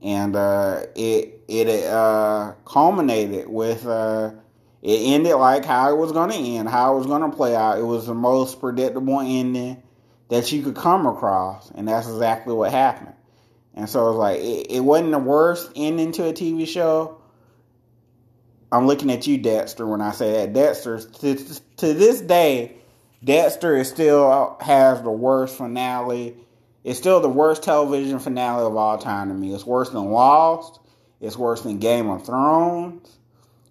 [0.01, 4.31] and uh, it it uh, culminated with uh,
[4.81, 7.57] it ended like how it was going to end, how it was going to play
[7.57, 7.79] out.
[7.79, 9.83] It was the most predictable ending
[10.29, 13.15] that you could come across, and that's exactly what happened.
[13.75, 17.19] And so it was like it, it wasn't the worst ending to a TV show.
[18.71, 20.53] I'm looking at you, Dexter, when I say that.
[20.55, 21.35] Dexter, to,
[21.77, 22.77] to this day,
[23.23, 26.37] Dexter is still has the worst finale.
[26.83, 29.55] It's still the worst television finale of all time to me.
[29.55, 30.81] It's worse than Lost.
[31.21, 33.09] It's worse than Game of Thrones.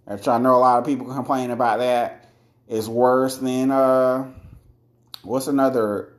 [0.05, 2.29] Which I know a lot of people complain about that.
[2.67, 4.31] It's worse than uh,
[5.23, 6.13] what's another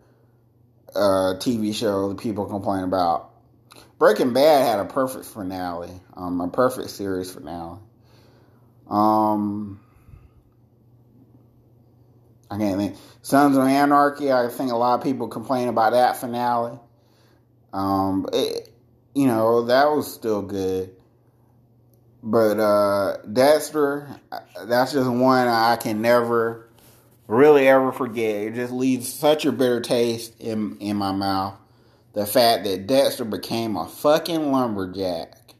[0.94, 3.31] uh, TV show that people complain about?
[4.02, 7.78] Breaking Bad had a perfect finale, um, a perfect series finale.
[8.90, 9.78] Um,
[12.50, 12.96] I can't think.
[13.22, 14.32] Sons of Anarchy.
[14.32, 16.80] I think a lot of people complain about that finale.
[17.72, 18.74] Um, it,
[19.14, 20.90] you know that was still good,
[22.24, 24.08] but uh, Dexter.
[24.64, 26.68] That's just one I can never
[27.28, 28.48] really ever forget.
[28.48, 31.54] It just leaves such a bitter taste in in my mouth.
[32.12, 35.54] The fact that Dexter became a fucking lumberjack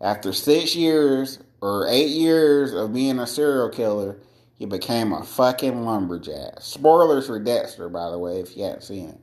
[0.00, 4.18] after six years or eight years of being a serial killer
[4.60, 6.60] he became a fucking lumberjack.
[6.60, 9.20] Spoilers for Dexter, by the way, if you haven't seen it.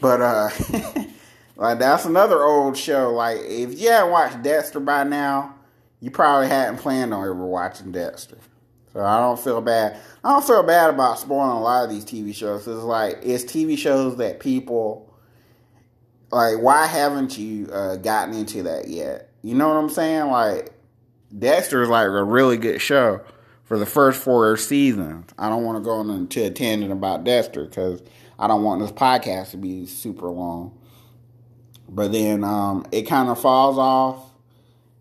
[0.00, 0.50] But uh
[1.56, 3.10] like that's another old show.
[3.10, 5.56] Like if you haven't watched Dexter by now,
[5.98, 8.38] you probably hadn't planned on ever watching Dexter.
[8.92, 9.98] So I don't feel bad.
[10.22, 12.68] I don't feel bad about spoiling a lot of these TV shows.
[12.68, 15.09] It's like it's TV shows that people
[16.30, 16.60] like.
[16.60, 19.30] Why haven't you uh, gotten into that yet?
[19.42, 20.26] You know what I'm saying?
[20.30, 20.72] Like
[21.36, 23.20] Dexter is like a really good show
[23.64, 25.30] for the first four seasons.
[25.38, 28.02] I don't want to go into a tangent about Dexter because
[28.38, 30.76] I don't want this podcast to be super long.
[31.88, 34.30] But then um, it kind of falls off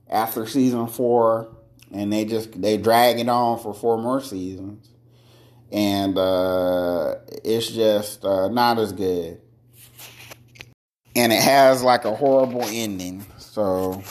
[0.09, 1.55] after season four,
[1.91, 4.89] and they just they drag it on for four more seasons,
[5.71, 9.39] and uh, it's just uh, not as good.
[11.19, 13.25] And it has like a horrible ending.
[13.37, 14.03] So,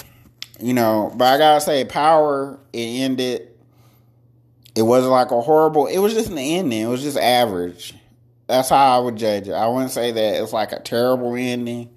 [0.61, 3.49] you know, but I gotta say, Power it ended
[4.79, 5.89] it wasn't like a horrible.
[5.89, 6.83] It was just an ending.
[6.83, 7.95] It was just average.
[8.47, 9.53] That's how I would judge it.
[9.53, 11.91] I wouldn't say that it's like a terrible ending.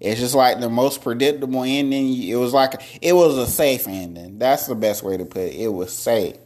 [0.00, 2.22] It's just like the most predictable ending.
[2.22, 4.38] It was like it was a safe ending.
[4.38, 5.56] That's the best way to put it.
[5.56, 6.36] It was safe.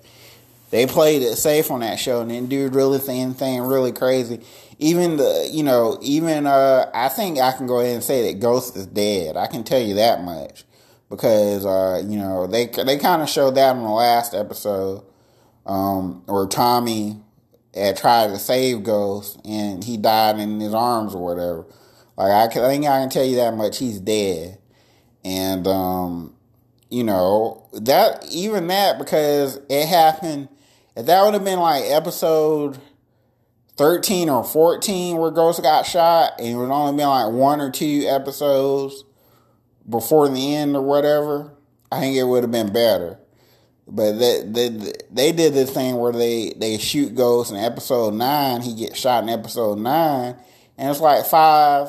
[0.70, 4.40] They played it safe on that show and didn't do really anything really crazy.
[4.78, 8.40] Even the you know even uh I think I can go ahead and say that
[8.40, 9.36] Ghost is dead.
[9.36, 10.64] I can tell you that much
[11.08, 15.02] because uh you know they they kind of showed that in the last episode
[15.66, 17.20] um, or Tommy
[17.74, 21.66] had tried to save Ghost and he died in his arms or whatever.
[22.16, 23.78] Like I, can, I think I can tell you that much.
[23.78, 24.56] He's dead,
[25.22, 26.34] and um,
[26.88, 30.48] you know that even that because it happened.
[30.96, 32.78] If that would have been like episode
[33.76, 37.70] thirteen or fourteen where Ghost got shot, and it would only been like one or
[37.70, 39.04] two episodes
[39.88, 41.52] before the end or whatever,
[41.92, 43.18] I think it would have been better.
[43.88, 48.62] But they, they they did this thing where they they shoot Ghost in episode nine.
[48.62, 50.34] He gets shot in episode nine,
[50.76, 51.88] and it's like five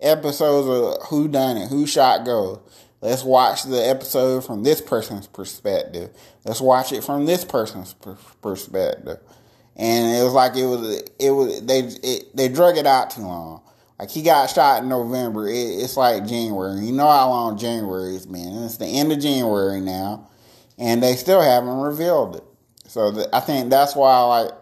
[0.00, 2.60] episodes of who done it, who shot Ghost.
[3.00, 6.10] Let's watch the episode from this person's perspective.
[6.44, 7.94] Let's watch it from this person's
[8.40, 9.18] perspective.
[9.78, 13.22] And it was like it was it was they it, they drug it out too
[13.22, 13.62] long.
[13.98, 15.48] Like he got shot in November.
[15.48, 16.84] It, it's like January.
[16.84, 18.64] You know how long January has been.
[18.64, 20.28] It's the end of January now
[20.78, 22.44] and they still haven't revealed it.
[22.86, 24.52] So the, I think that's why, like,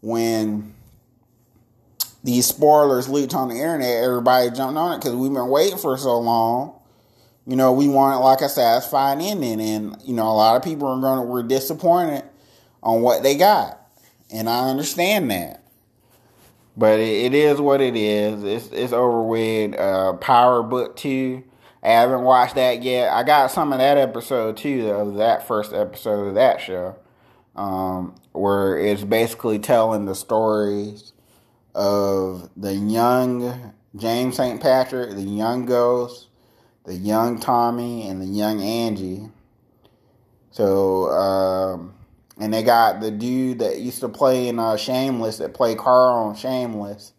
[0.00, 0.74] when
[2.22, 5.98] these spoilers leaked on the internet, everybody jumped on it because we've been waiting for
[5.98, 6.74] so long.
[7.46, 10.86] You know, we wanted like a satisfying ending, and you know, a lot of people
[10.86, 12.24] are going to were disappointed
[12.82, 13.77] on what they got,
[14.30, 15.64] and I understand that.
[16.76, 18.44] But it, it is what it is.
[18.44, 19.78] It's it's over with.
[19.78, 21.44] Uh, Power Book Two
[21.82, 23.12] I haven't watched that yet.
[23.12, 26.96] I got some of that episode too, of that first episode of that show,
[27.54, 31.12] um, where it's basically telling the stories
[31.74, 34.60] of the young James St.
[34.60, 36.28] Patrick, the young Ghost,
[36.84, 39.28] the young Tommy, and the young Angie.
[40.50, 41.94] So, um,
[42.38, 46.28] and they got the dude that used to play in uh, Shameless, that played Carl
[46.28, 47.12] on Shameless.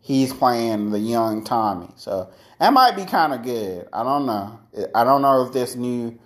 [0.00, 1.88] He's playing the young Tommy.
[1.96, 3.88] So That might be kind of good.
[3.92, 4.60] I don't know.
[4.94, 6.18] I don't know if this new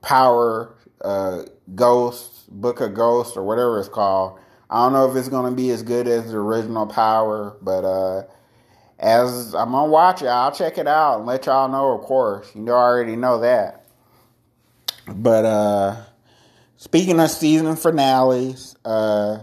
[0.00, 1.42] Power uh,
[1.74, 4.38] Ghost, Book of Ghosts, or whatever it's called.
[4.70, 8.22] I don't know if it's to be as good as the original Power, but uh,
[8.98, 11.92] as I'm gonna watch it, I'll check it out and let y'all know.
[11.92, 13.86] Of course, you know, I already know that.
[15.06, 15.96] But uh,
[16.78, 19.40] speaking of season finales, uh,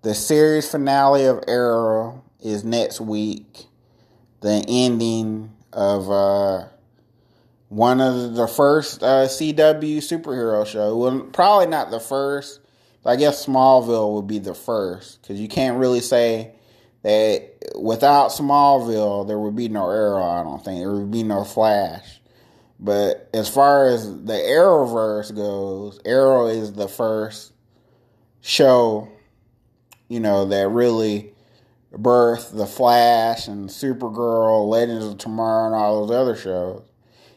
[0.00, 3.66] the series finale of Arrow is next week.
[4.40, 6.68] The ending of uh,
[7.68, 10.96] one of the first uh, CW superhero show.
[10.96, 12.60] Well, probably not the first.
[13.04, 16.52] I guess Smallville would be the first because you can't really say
[17.02, 20.22] that without Smallville there would be no Arrow.
[20.22, 22.17] I don't think there would be no Flash.
[22.80, 27.52] But as far as the Arrowverse goes, Arrow is the first
[28.40, 29.08] show,
[30.08, 31.34] you know, that really
[31.92, 36.82] birthed the Flash and Supergirl, Legends of Tomorrow, and all those other shows.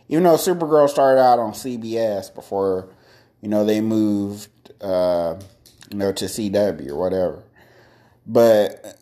[0.09, 2.89] Even though Supergirl started out on CBS before,
[3.41, 4.49] you know, they moved,
[4.81, 5.39] uh,
[5.89, 7.43] you know, to CW or whatever.
[8.27, 8.99] But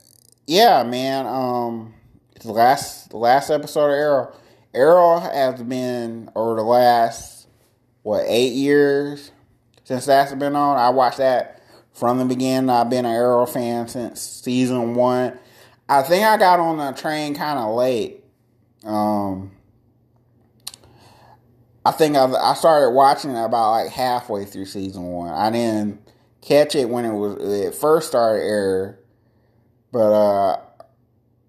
[0.48, 1.94] yeah, man, um,
[2.42, 4.34] the last the last episode of Arrow,
[4.80, 7.48] Arrow has been over the last
[8.02, 9.32] what eight years
[9.84, 10.78] since that's been on.
[10.78, 11.62] I watched that
[11.94, 12.70] from the beginning.
[12.70, 15.38] I've been an Arrow fan since season one.
[15.90, 18.24] I think I got on the train kind of late.
[18.86, 19.52] Um,
[21.84, 25.34] I think I, I started watching it about like halfway through season one.
[25.34, 26.00] I didn't
[26.42, 29.00] catch it when it was it first started air,
[29.92, 30.62] but uh,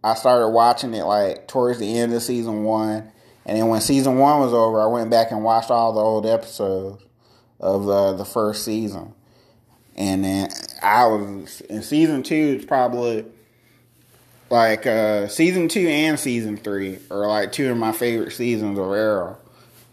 [0.02, 3.12] I started watching it like towards the end of season one,
[3.50, 6.24] and then when season one was over, I went back and watched all the old
[6.24, 7.02] episodes
[7.58, 9.12] of the the first season,
[9.96, 12.54] and then I was in season two.
[12.56, 13.24] It's probably
[14.50, 18.84] like uh, season two and season three are like two of my favorite seasons of
[18.84, 19.36] Arrow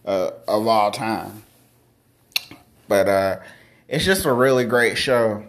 [0.05, 1.41] uh, of all time.
[2.87, 3.39] But uh,
[3.87, 5.43] it's just a really great show.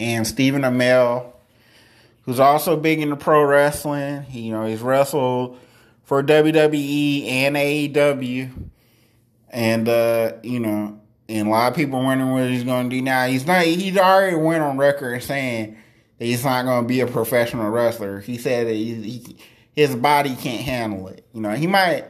[0.00, 1.30] And Stephen Amell,
[2.24, 5.58] who's also big into pro wrestling, he, you know, he's wrestled
[6.10, 8.50] for WWE and AEW.
[9.48, 13.28] And, uh, you know, and a lot of people wondering what he's to do now.
[13.28, 15.76] He's not, he's already went on record saying
[16.18, 18.18] that he's not to be a professional wrestler.
[18.18, 19.36] He said that he, he,
[19.72, 21.24] his body can't handle it.
[21.32, 22.06] You know, he might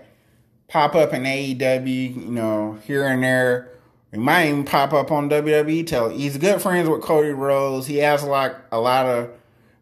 [0.67, 3.71] pop up in AEW, you know, here and there.
[4.13, 6.19] He might even pop up on WWE television.
[6.19, 7.87] He's good friends with Cody Rhodes.
[7.87, 9.29] He has like a lot of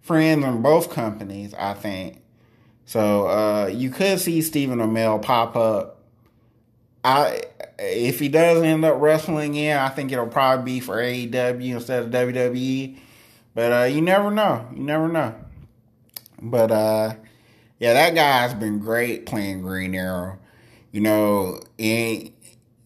[0.02, 2.20] friends in both companies, I think.
[2.88, 5.98] So uh, you could see Stephen Amell pop up.
[7.04, 7.42] I
[7.78, 12.04] if he does end up wrestling in, I think it'll probably be for AEW instead
[12.04, 12.96] of WWE.
[13.54, 14.66] But uh, you never know.
[14.74, 15.34] You never know.
[16.40, 17.14] But uh,
[17.78, 20.38] yeah, that guy's been great playing Green Arrow.
[20.90, 22.32] You know, in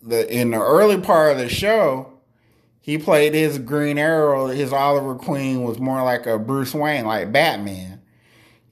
[0.03, 2.13] the in the early part of the show,
[2.81, 4.49] he played his Green Arrow.
[4.49, 7.92] His Oliver Queen was more like a Bruce Wayne, like Batman.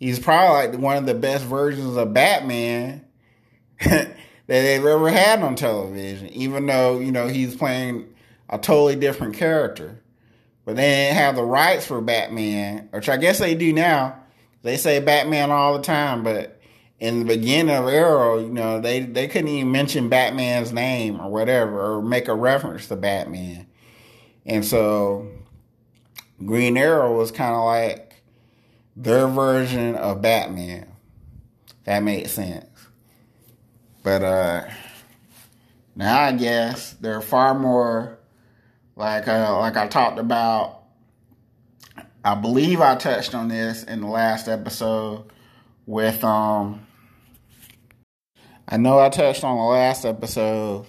[0.01, 3.05] He's probably like one of the best versions of Batman
[3.80, 6.28] that they've ever had on television.
[6.28, 8.12] Even though you know he's playing
[8.48, 10.03] a totally different character,
[10.64, 14.16] but they didn't have the rights for Batman, which I guess they do now.
[14.62, 16.59] They say Batman all the time, but
[16.98, 21.30] in the beginning of Arrow, you know, they, they couldn't even mention Batman's name or
[21.30, 23.66] whatever, or make a reference to Batman.
[24.44, 25.28] And so
[26.44, 28.09] Green Arrow was kind of like
[29.03, 30.86] their version of Batman.
[31.84, 32.66] That made sense.
[34.03, 34.64] But uh
[35.96, 38.18] now I guess they're far more
[38.96, 40.78] like uh, like I talked about.
[42.22, 45.24] I believe I touched on this in the last episode
[45.86, 46.86] with um
[48.68, 50.86] I know I touched on the last episode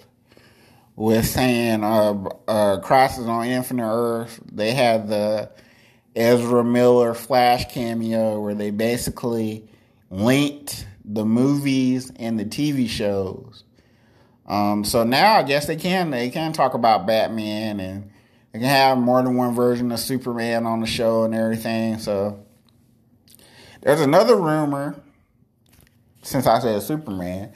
[0.95, 2.13] with saying uh,
[2.47, 4.39] uh, Crisis on Infinite Earth.
[4.51, 5.49] They had the
[6.15, 9.69] Ezra Miller Flash cameo where they basically
[10.09, 13.63] linked the movies and the TV shows.
[14.45, 18.11] Um, so now I guess they can they can talk about Batman and
[18.51, 21.99] they can have more than one version of Superman on the show and everything.
[21.99, 22.45] So
[23.81, 25.01] there's another rumor
[26.21, 27.53] since I said Superman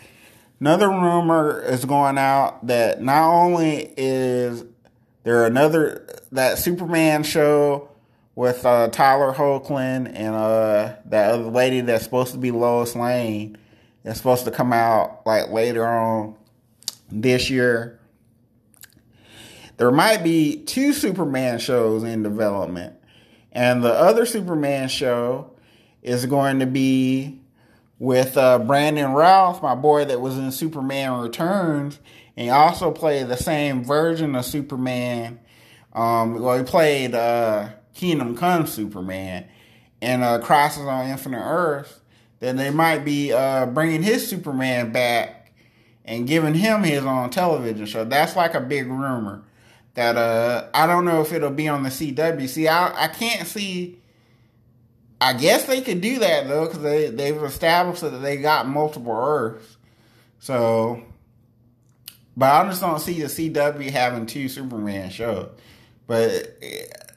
[0.59, 4.63] Another rumor is going out that not only is
[5.23, 7.89] there another that Superman show
[8.35, 13.57] with uh, Tyler Hoechlin and uh, that other lady that's supposed to be Lois Lane
[14.03, 16.35] is supposed to come out like later on
[17.09, 17.99] this year.
[19.77, 22.95] There might be two Superman shows in development,
[23.51, 25.51] and the other Superman show
[26.01, 27.41] is going to be
[27.99, 31.99] with uh, Brandon Routh, my boy that was in Superman Returns,
[32.37, 35.39] and he also played the same version of Superman.
[35.93, 39.47] Um, well, he played uh, Kingdom Come Superman
[40.01, 42.01] and uh, Crisis on Infinite Earth.
[42.39, 45.53] Then they might be uh, bringing his Superman back
[46.03, 48.05] and giving him his own television show.
[48.05, 49.43] That's like a big rumor.
[49.95, 52.47] That uh, I don't know if it'll be on the CW.
[52.47, 53.97] See, I I can't see
[55.19, 59.13] I guess they could do that though, because they they've established that they got multiple
[59.13, 59.77] Earths.
[60.39, 61.03] So,
[62.35, 65.49] but I just don't see the CW having two Superman shows.
[66.05, 66.61] But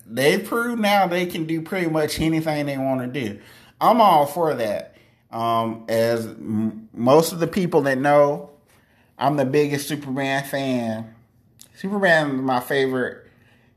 [0.08, 3.38] they've proved now they can do pretty much anything they want to do.
[3.80, 4.96] I'm all for that.
[5.30, 8.50] Um, as m- most of the people that know,
[9.18, 11.14] I'm the biggest Superman fan.
[11.74, 13.26] Superman is my favorite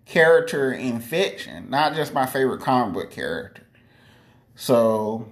[0.05, 3.63] character in fiction, not just my favorite comic book character.
[4.55, 5.27] So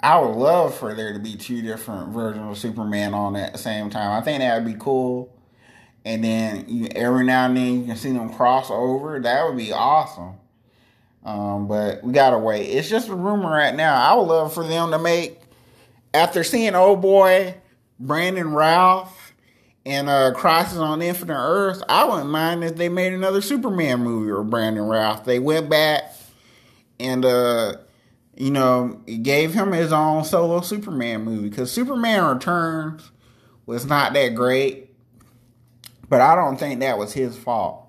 [0.00, 3.58] I would love for there to be two different versions of Superman on at the
[3.58, 4.12] same time.
[4.12, 5.33] I think that would be cool.
[6.04, 9.18] And then you, every now and then you can see them cross over.
[9.20, 10.34] That would be awesome.
[11.24, 12.66] Um, but we gotta wait.
[12.66, 13.94] It's just a rumor right now.
[13.94, 15.40] I would love for them to make
[16.12, 17.54] after seeing old boy
[17.98, 19.32] Brandon Routh
[19.86, 21.82] and uh, Crisis on Infinite Earth.
[21.88, 25.24] I wouldn't mind if they made another Superman movie or Brandon Routh.
[25.24, 26.12] They went back
[27.00, 27.76] and uh,
[28.36, 33.10] you know, gave him his own solo Superman movie because Superman Returns
[33.66, 34.83] was not that great,
[36.14, 37.88] but I don't think that was his fault.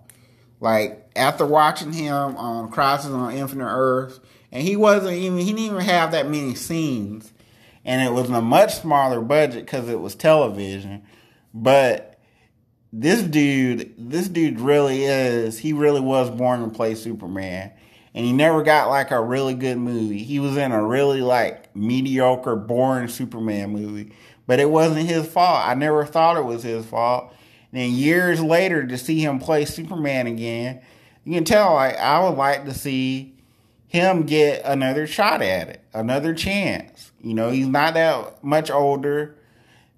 [0.60, 4.20] Like after watching him on Crisis on Infinite Earth,
[4.52, 7.32] and he wasn't even he didn't even have that many scenes,
[7.84, 11.04] and it was a much smaller budget because it was television,
[11.54, 12.20] but
[12.92, 17.74] this dude, this dude really is, he really was born to play Superman
[18.16, 20.24] and he never got like a really good movie.
[20.24, 24.14] He was in a really like mediocre, boring Superman movie,
[24.48, 25.68] but it wasn't his fault.
[25.68, 27.32] I never thought it was his fault.
[27.76, 30.82] Then years later, to see him play Superman again,
[31.24, 33.36] you can tell like I would like to see
[33.88, 37.12] him get another shot at it, another chance.
[37.22, 39.36] You know, he's not that much older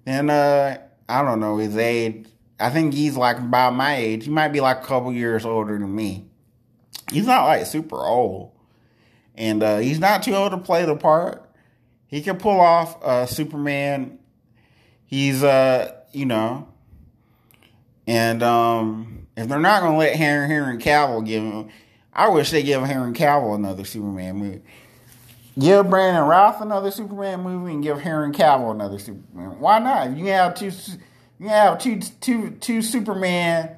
[0.04, 2.26] than uh I don't know his age.
[2.60, 4.24] I think he's like about my age.
[4.24, 6.28] He might be like a couple years older than me
[7.10, 8.52] he's not like super old,
[9.34, 11.44] and uh, he's not too old to play the part.
[12.06, 14.18] He can pull off uh, Superman.
[15.06, 16.67] He's uh, you know,
[18.08, 21.68] and um, if they're not gonna let Henry Henry Cavill give him,
[22.12, 24.62] I wish they give Henry Cavill another Superman movie.
[25.56, 29.60] Give Brandon Routh another Superman movie and give Henry Cavill another Superman.
[29.60, 30.16] Why not?
[30.16, 30.72] You have two,
[31.38, 33.76] you have two, two, two Superman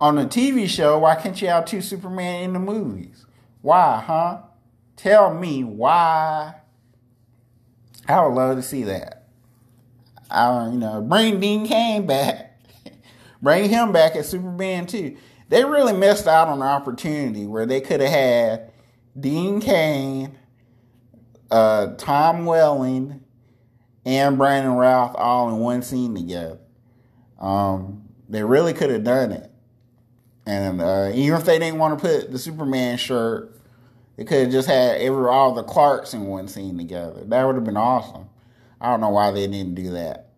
[0.00, 3.26] on a TV show, why can't you have two Superman in the movies?
[3.62, 4.42] Why, huh?
[4.96, 6.54] Tell me why.
[8.06, 9.26] I would love to see that.
[10.30, 12.47] I, you know, bring Dean Cain back.
[13.42, 15.16] Bring him back as Superman too.
[15.48, 18.72] They really missed out on the opportunity where they could have had
[19.18, 20.38] Dean Cain,
[21.50, 23.22] uh, Tom Welling,
[24.04, 26.58] and Brandon Routh all in one scene together.
[27.38, 29.50] Um, they really could have done it.
[30.46, 33.54] And uh, even if they didn't want to put the Superman shirt,
[34.16, 37.22] they could have just had every all the Clarks in one scene together.
[37.26, 38.30] That would have been awesome.
[38.80, 40.30] I don't know why they didn't do that.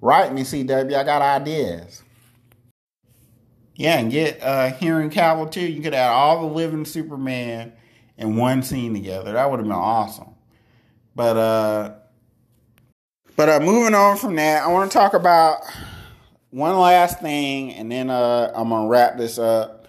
[0.00, 0.94] Write me, CW.
[0.94, 2.03] I got ideas.
[3.74, 5.66] Yeah, and get uh, Henry Cavill too.
[5.66, 7.72] You could add all the living Superman
[8.16, 9.32] in one scene together.
[9.32, 10.34] That would have been awesome.
[11.16, 11.94] But uh,
[13.36, 15.62] but uh, moving on from that, I want to talk about
[16.50, 19.88] one last thing, and then uh, I'm gonna wrap this up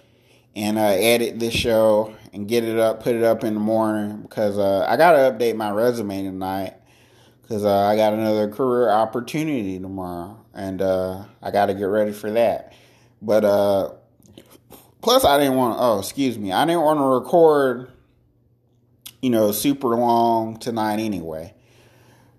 [0.56, 4.22] and uh, edit this show and get it up, put it up in the morning
[4.22, 6.74] because uh, I gotta update my resume tonight
[7.46, 12.12] because uh, I got another career opportunity tomorrow, and uh, I got to get ready
[12.12, 12.72] for that.
[13.26, 13.90] But uh,
[15.02, 15.76] plus, I didn't want.
[15.80, 17.90] Oh, excuse me, I didn't want to record,
[19.20, 21.52] you know, super long tonight anyway.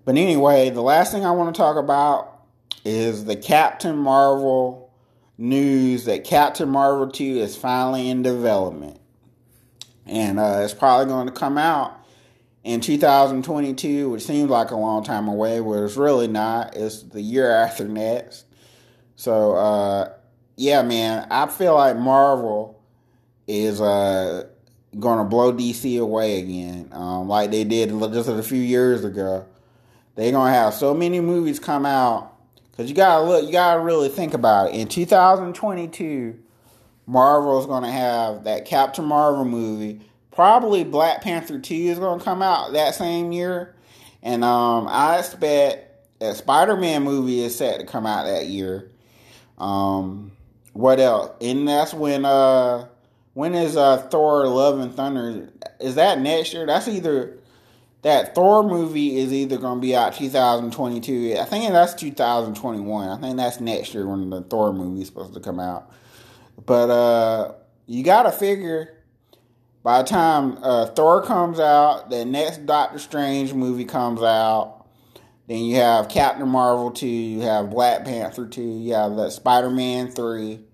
[0.06, 2.40] But anyway, the last thing I want to talk about
[2.86, 4.90] is the Captain Marvel
[5.36, 8.98] news that Captain Marvel 2 is finally in development.
[10.06, 12.02] And uh, it's probably going to come out
[12.64, 16.74] in 2022, which seems like a long time away, but it's really not.
[16.74, 18.46] It's the year after next.
[19.16, 20.12] So, uh,
[20.58, 22.82] yeah, man, I feel like Marvel
[23.46, 24.44] is uh,
[24.98, 29.46] going to blow DC away again, um, like they did just a few years ago.
[30.16, 32.36] They're to have so many movies come out
[32.72, 34.74] because you gotta look, you gotta really think about it.
[34.74, 36.36] In 2022,
[37.06, 40.00] Marvel is gonna have that Captain Marvel movie.
[40.32, 43.76] Probably Black Panther 2 is gonna come out that same year.
[44.24, 48.90] And um, I expect a Spider Man movie is set to come out that year.
[49.56, 50.32] Um,
[50.78, 51.32] what else?
[51.40, 52.86] And that's when uh
[53.34, 55.50] when is uh Thor Love and Thunder?
[55.80, 56.66] Is that next year?
[56.66, 57.36] That's either
[58.02, 61.36] that Thor movie is either gonna be out 2022.
[61.36, 63.08] I think that's 2021.
[63.08, 65.90] I think that's next year when the Thor movie is supposed to come out.
[66.64, 67.54] But uh
[67.86, 68.94] you gotta figure
[69.82, 74.86] by the time uh, Thor comes out, the next Doctor Strange movie comes out,
[75.48, 79.70] then you have Captain Marvel 2, you have Black Panther 2, you have the Spider
[79.70, 80.66] Man 3.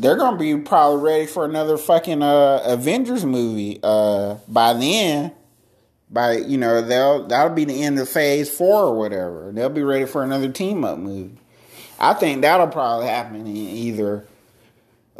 [0.00, 5.32] They're gonna be probably ready for another fucking uh, Avengers movie uh, by then.
[6.08, 9.52] By you know they'll that'll be the end of Phase Four or whatever.
[9.52, 11.36] They'll be ready for another team up movie.
[11.98, 14.24] I think that'll probably happen in either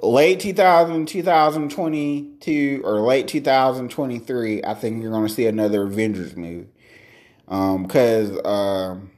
[0.03, 6.69] late 2000, 2022 or late 2023, I think you're to see another Avengers movie.
[7.45, 9.11] Because um, um,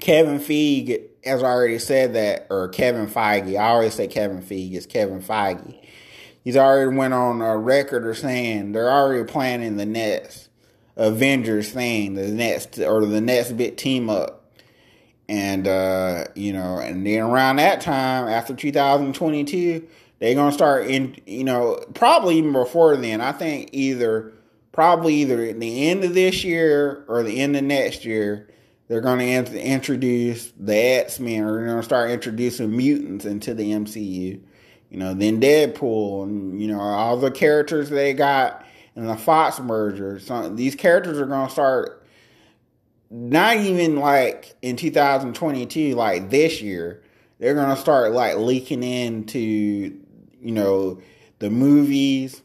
[0.00, 4.86] Kevin Feige has already said that, or Kevin Feige, I always say Kevin Feige, it's
[4.86, 5.78] Kevin Feige.
[6.44, 10.48] He's already went on a record or saying they're already planning the next
[10.96, 14.46] Avengers thing, the next, or the next bit team up
[15.28, 19.86] and, uh, you know, and then around that time, after 2022,
[20.18, 23.20] they're to start in, you know, probably even before then.
[23.20, 24.32] I think either,
[24.72, 28.48] probably either at the end of this year or the end of next year,
[28.88, 33.72] they're going to introduce the X-Men or they're going to start introducing mutants into the
[33.72, 34.40] MCU.
[34.90, 38.64] You know, then Deadpool and, you know, all the characters they got
[38.94, 40.20] in the Fox merger.
[40.20, 42.06] So these characters are going to start
[43.10, 47.02] not even like in 2022, like this year,
[47.38, 51.00] they're gonna start like leaking into, you know,
[51.38, 52.42] the movies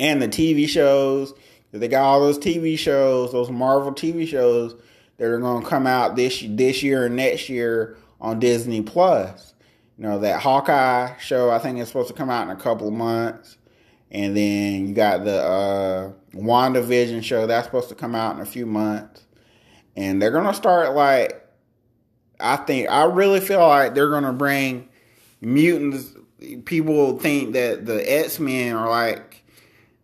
[0.00, 1.32] and the TV shows.
[1.70, 4.74] They got all those TV shows, those Marvel TV shows
[5.18, 9.54] that are gonna come out this this year and next year on Disney Plus.
[9.98, 12.88] You know, that Hawkeye show I think is supposed to come out in a couple
[12.88, 13.56] of months.
[14.10, 18.46] And then you got the uh WandaVision show that's supposed to come out in a
[18.46, 19.26] few months
[19.98, 21.44] and they're gonna start like
[22.38, 24.88] I think I really feel like they're gonna bring
[25.40, 26.14] mutants.
[26.64, 29.42] People think that the X Men are like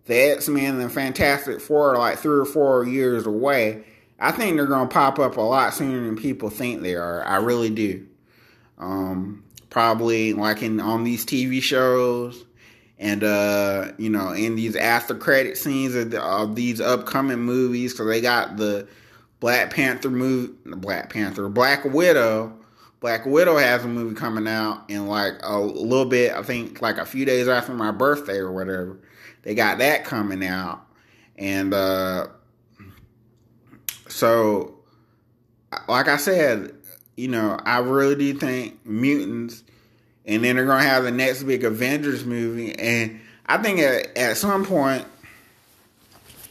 [0.06, 3.84] the X Men and Fantastic Four are like three or four years away.
[4.24, 7.22] I think they're gonna pop up a lot sooner than people think they are.
[7.26, 8.06] I really do.
[8.78, 12.46] Um, probably like in on these TV shows
[12.98, 17.92] and uh, you know in these after credit scenes of, the, of these upcoming movies
[17.92, 18.88] because they got the
[19.40, 22.58] Black Panther movie, Black Panther, Black Widow.
[23.00, 26.96] Black Widow has a movie coming out in like a little bit, I think like
[26.96, 28.98] a few days after my birthday or whatever.
[29.42, 30.86] They got that coming out.
[31.36, 32.28] And uh
[34.08, 34.74] so
[35.88, 36.74] like I said,
[37.16, 39.62] you know, I really do think mutants
[40.26, 44.36] and then they're gonna have the next big Avengers movie and I think at, at
[44.36, 45.06] some point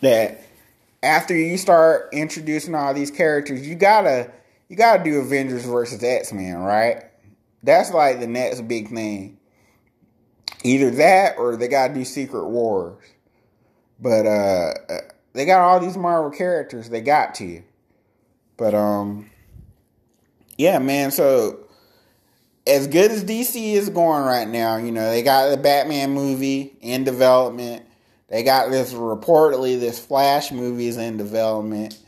[0.02, 0.44] that
[1.02, 4.32] after you start introducing all these characters, you gotta
[4.70, 7.04] you gotta do Avengers versus X Men, right?
[7.64, 9.38] That's like the next big thing.
[10.64, 13.04] Either that or they gotta do Secret Wars.
[14.00, 14.74] But uh
[15.34, 17.46] they got all these Marvel characters, they got to.
[17.46, 17.64] you.
[18.58, 19.30] But um
[20.58, 21.60] yeah, man, so
[22.66, 26.76] as good as DC is going right now, you know, they got the Batman movie
[26.82, 27.86] in development.
[28.30, 32.00] They got this reportedly this Flash movie is in development.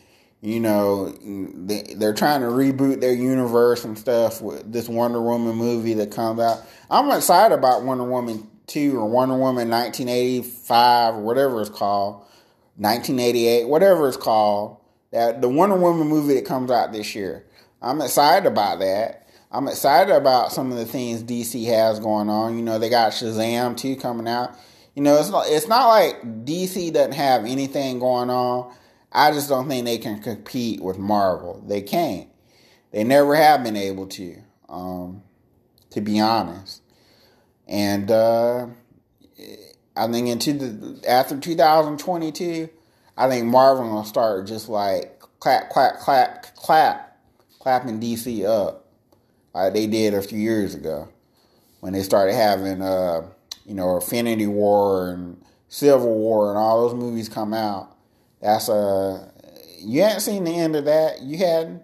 [0.42, 5.56] You know, they, they're trying to reboot their universe and stuff with this Wonder Woman
[5.56, 6.62] movie that comes out.
[6.90, 12.25] I'm excited about Wonder Woman 2 or Wonder Woman 1985 or whatever it's called,
[12.78, 14.78] 1988, whatever it's called.
[15.12, 17.46] That the Wonder Woman movie that comes out this year.
[17.82, 19.28] I'm excited about that.
[19.52, 22.58] I'm excited about some of the things DC has going on.
[22.58, 24.58] You know, they got Shazam 2 coming out.
[24.96, 28.74] You know, it's not it's not like DC doesn't have anything going on.
[29.12, 31.64] I just don't think they can compete with Marvel.
[31.66, 32.28] They can't.
[32.92, 35.24] They never have been able to, um,
[35.92, 36.82] to be honest.
[37.68, 38.68] And uh,
[39.96, 42.70] I think into the, after 2022,
[43.18, 47.18] I think Marvel will start just like clap, clap, clap, clap,
[47.60, 48.86] clapping DC up
[49.54, 51.08] like they did a few years ago
[51.80, 52.82] when they started having.
[52.82, 53.30] Uh,
[53.66, 57.96] you know, Infinity War and Civil War and all those movies come out.
[58.42, 59.30] That's a uh,
[59.80, 61.22] you hadn't seen the end of that.
[61.22, 61.82] You hadn't.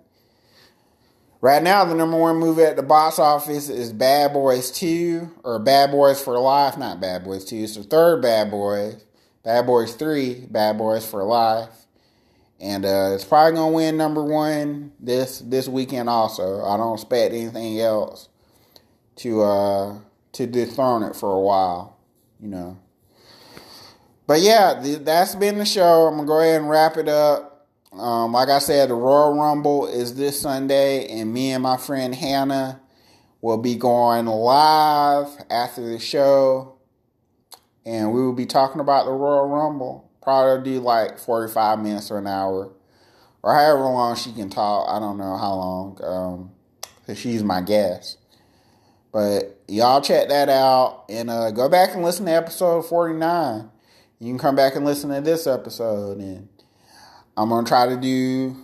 [1.42, 5.58] Right now, the number one movie at the box office is Bad Boys 2 or
[5.60, 6.78] Bad Boys for Life.
[6.78, 9.04] Not Bad Boys 2, it's the third Bad Boys.
[9.44, 11.70] Bad Boys 3, Bad Boys for Life.
[12.60, 16.10] and uh, it's probably gonna win number one this this weekend.
[16.10, 18.30] Also, I don't expect anything else
[19.18, 19.98] to uh,
[20.34, 21.98] to dethrone it for a while,
[22.40, 22.78] you know.
[24.28, 26.08] But yeah, th- that's been the show.
[26.08, 27.51] I'm gonna go ahead and wrap it up.
[28.02, 32.16] Um, like I said, the Royal Rumble is this Sunday, and me and my friend
[32.16, 32.82] Hannah
[33.42, 36.80] will be going live after the show,
[37.86, 40.10] and we will be talking about the Royal Rumble.
[40.20, 42.72] Probably do like 45 minutes or an hour,
[43.44, 44.90] or however long she can talk.
[44.90, 46.52] I don't know how long, um,
[47.06, 48.18] cause she's my guest.
[49.12, 53.70] But y'all check that out and uh, go back and listen to episode 49.
[54.18, 56.50] You can come back and listen to this episode, and
[57.38, 58.56] I'm gonna try to do.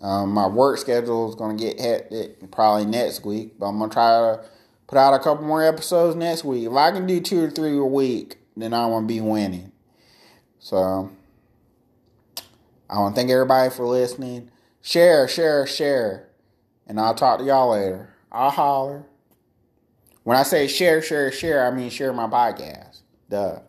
[0.00, 4.08] Um, my work schedule is gonna get hectic probably next week, but I'm gonna try
[4.20, 4.44] to
[4.86, 6.66] put out a couple more episodes next week.
[6.66, 9.72] If I can do two or three a week, then I want to be winning.
[10.58, 11.10] So
[12.88, 14.50] I want to thank everybody for listening.
[14.82, 16.28] Share, share, share,
[16.86, 18.14] and I'll talk to y'all later.
[18.32, 19.04] I'll holler.
[20.24, 23.00] When I say share, share, share, I mean share my podcast.
[23.28, 23.60] Duh.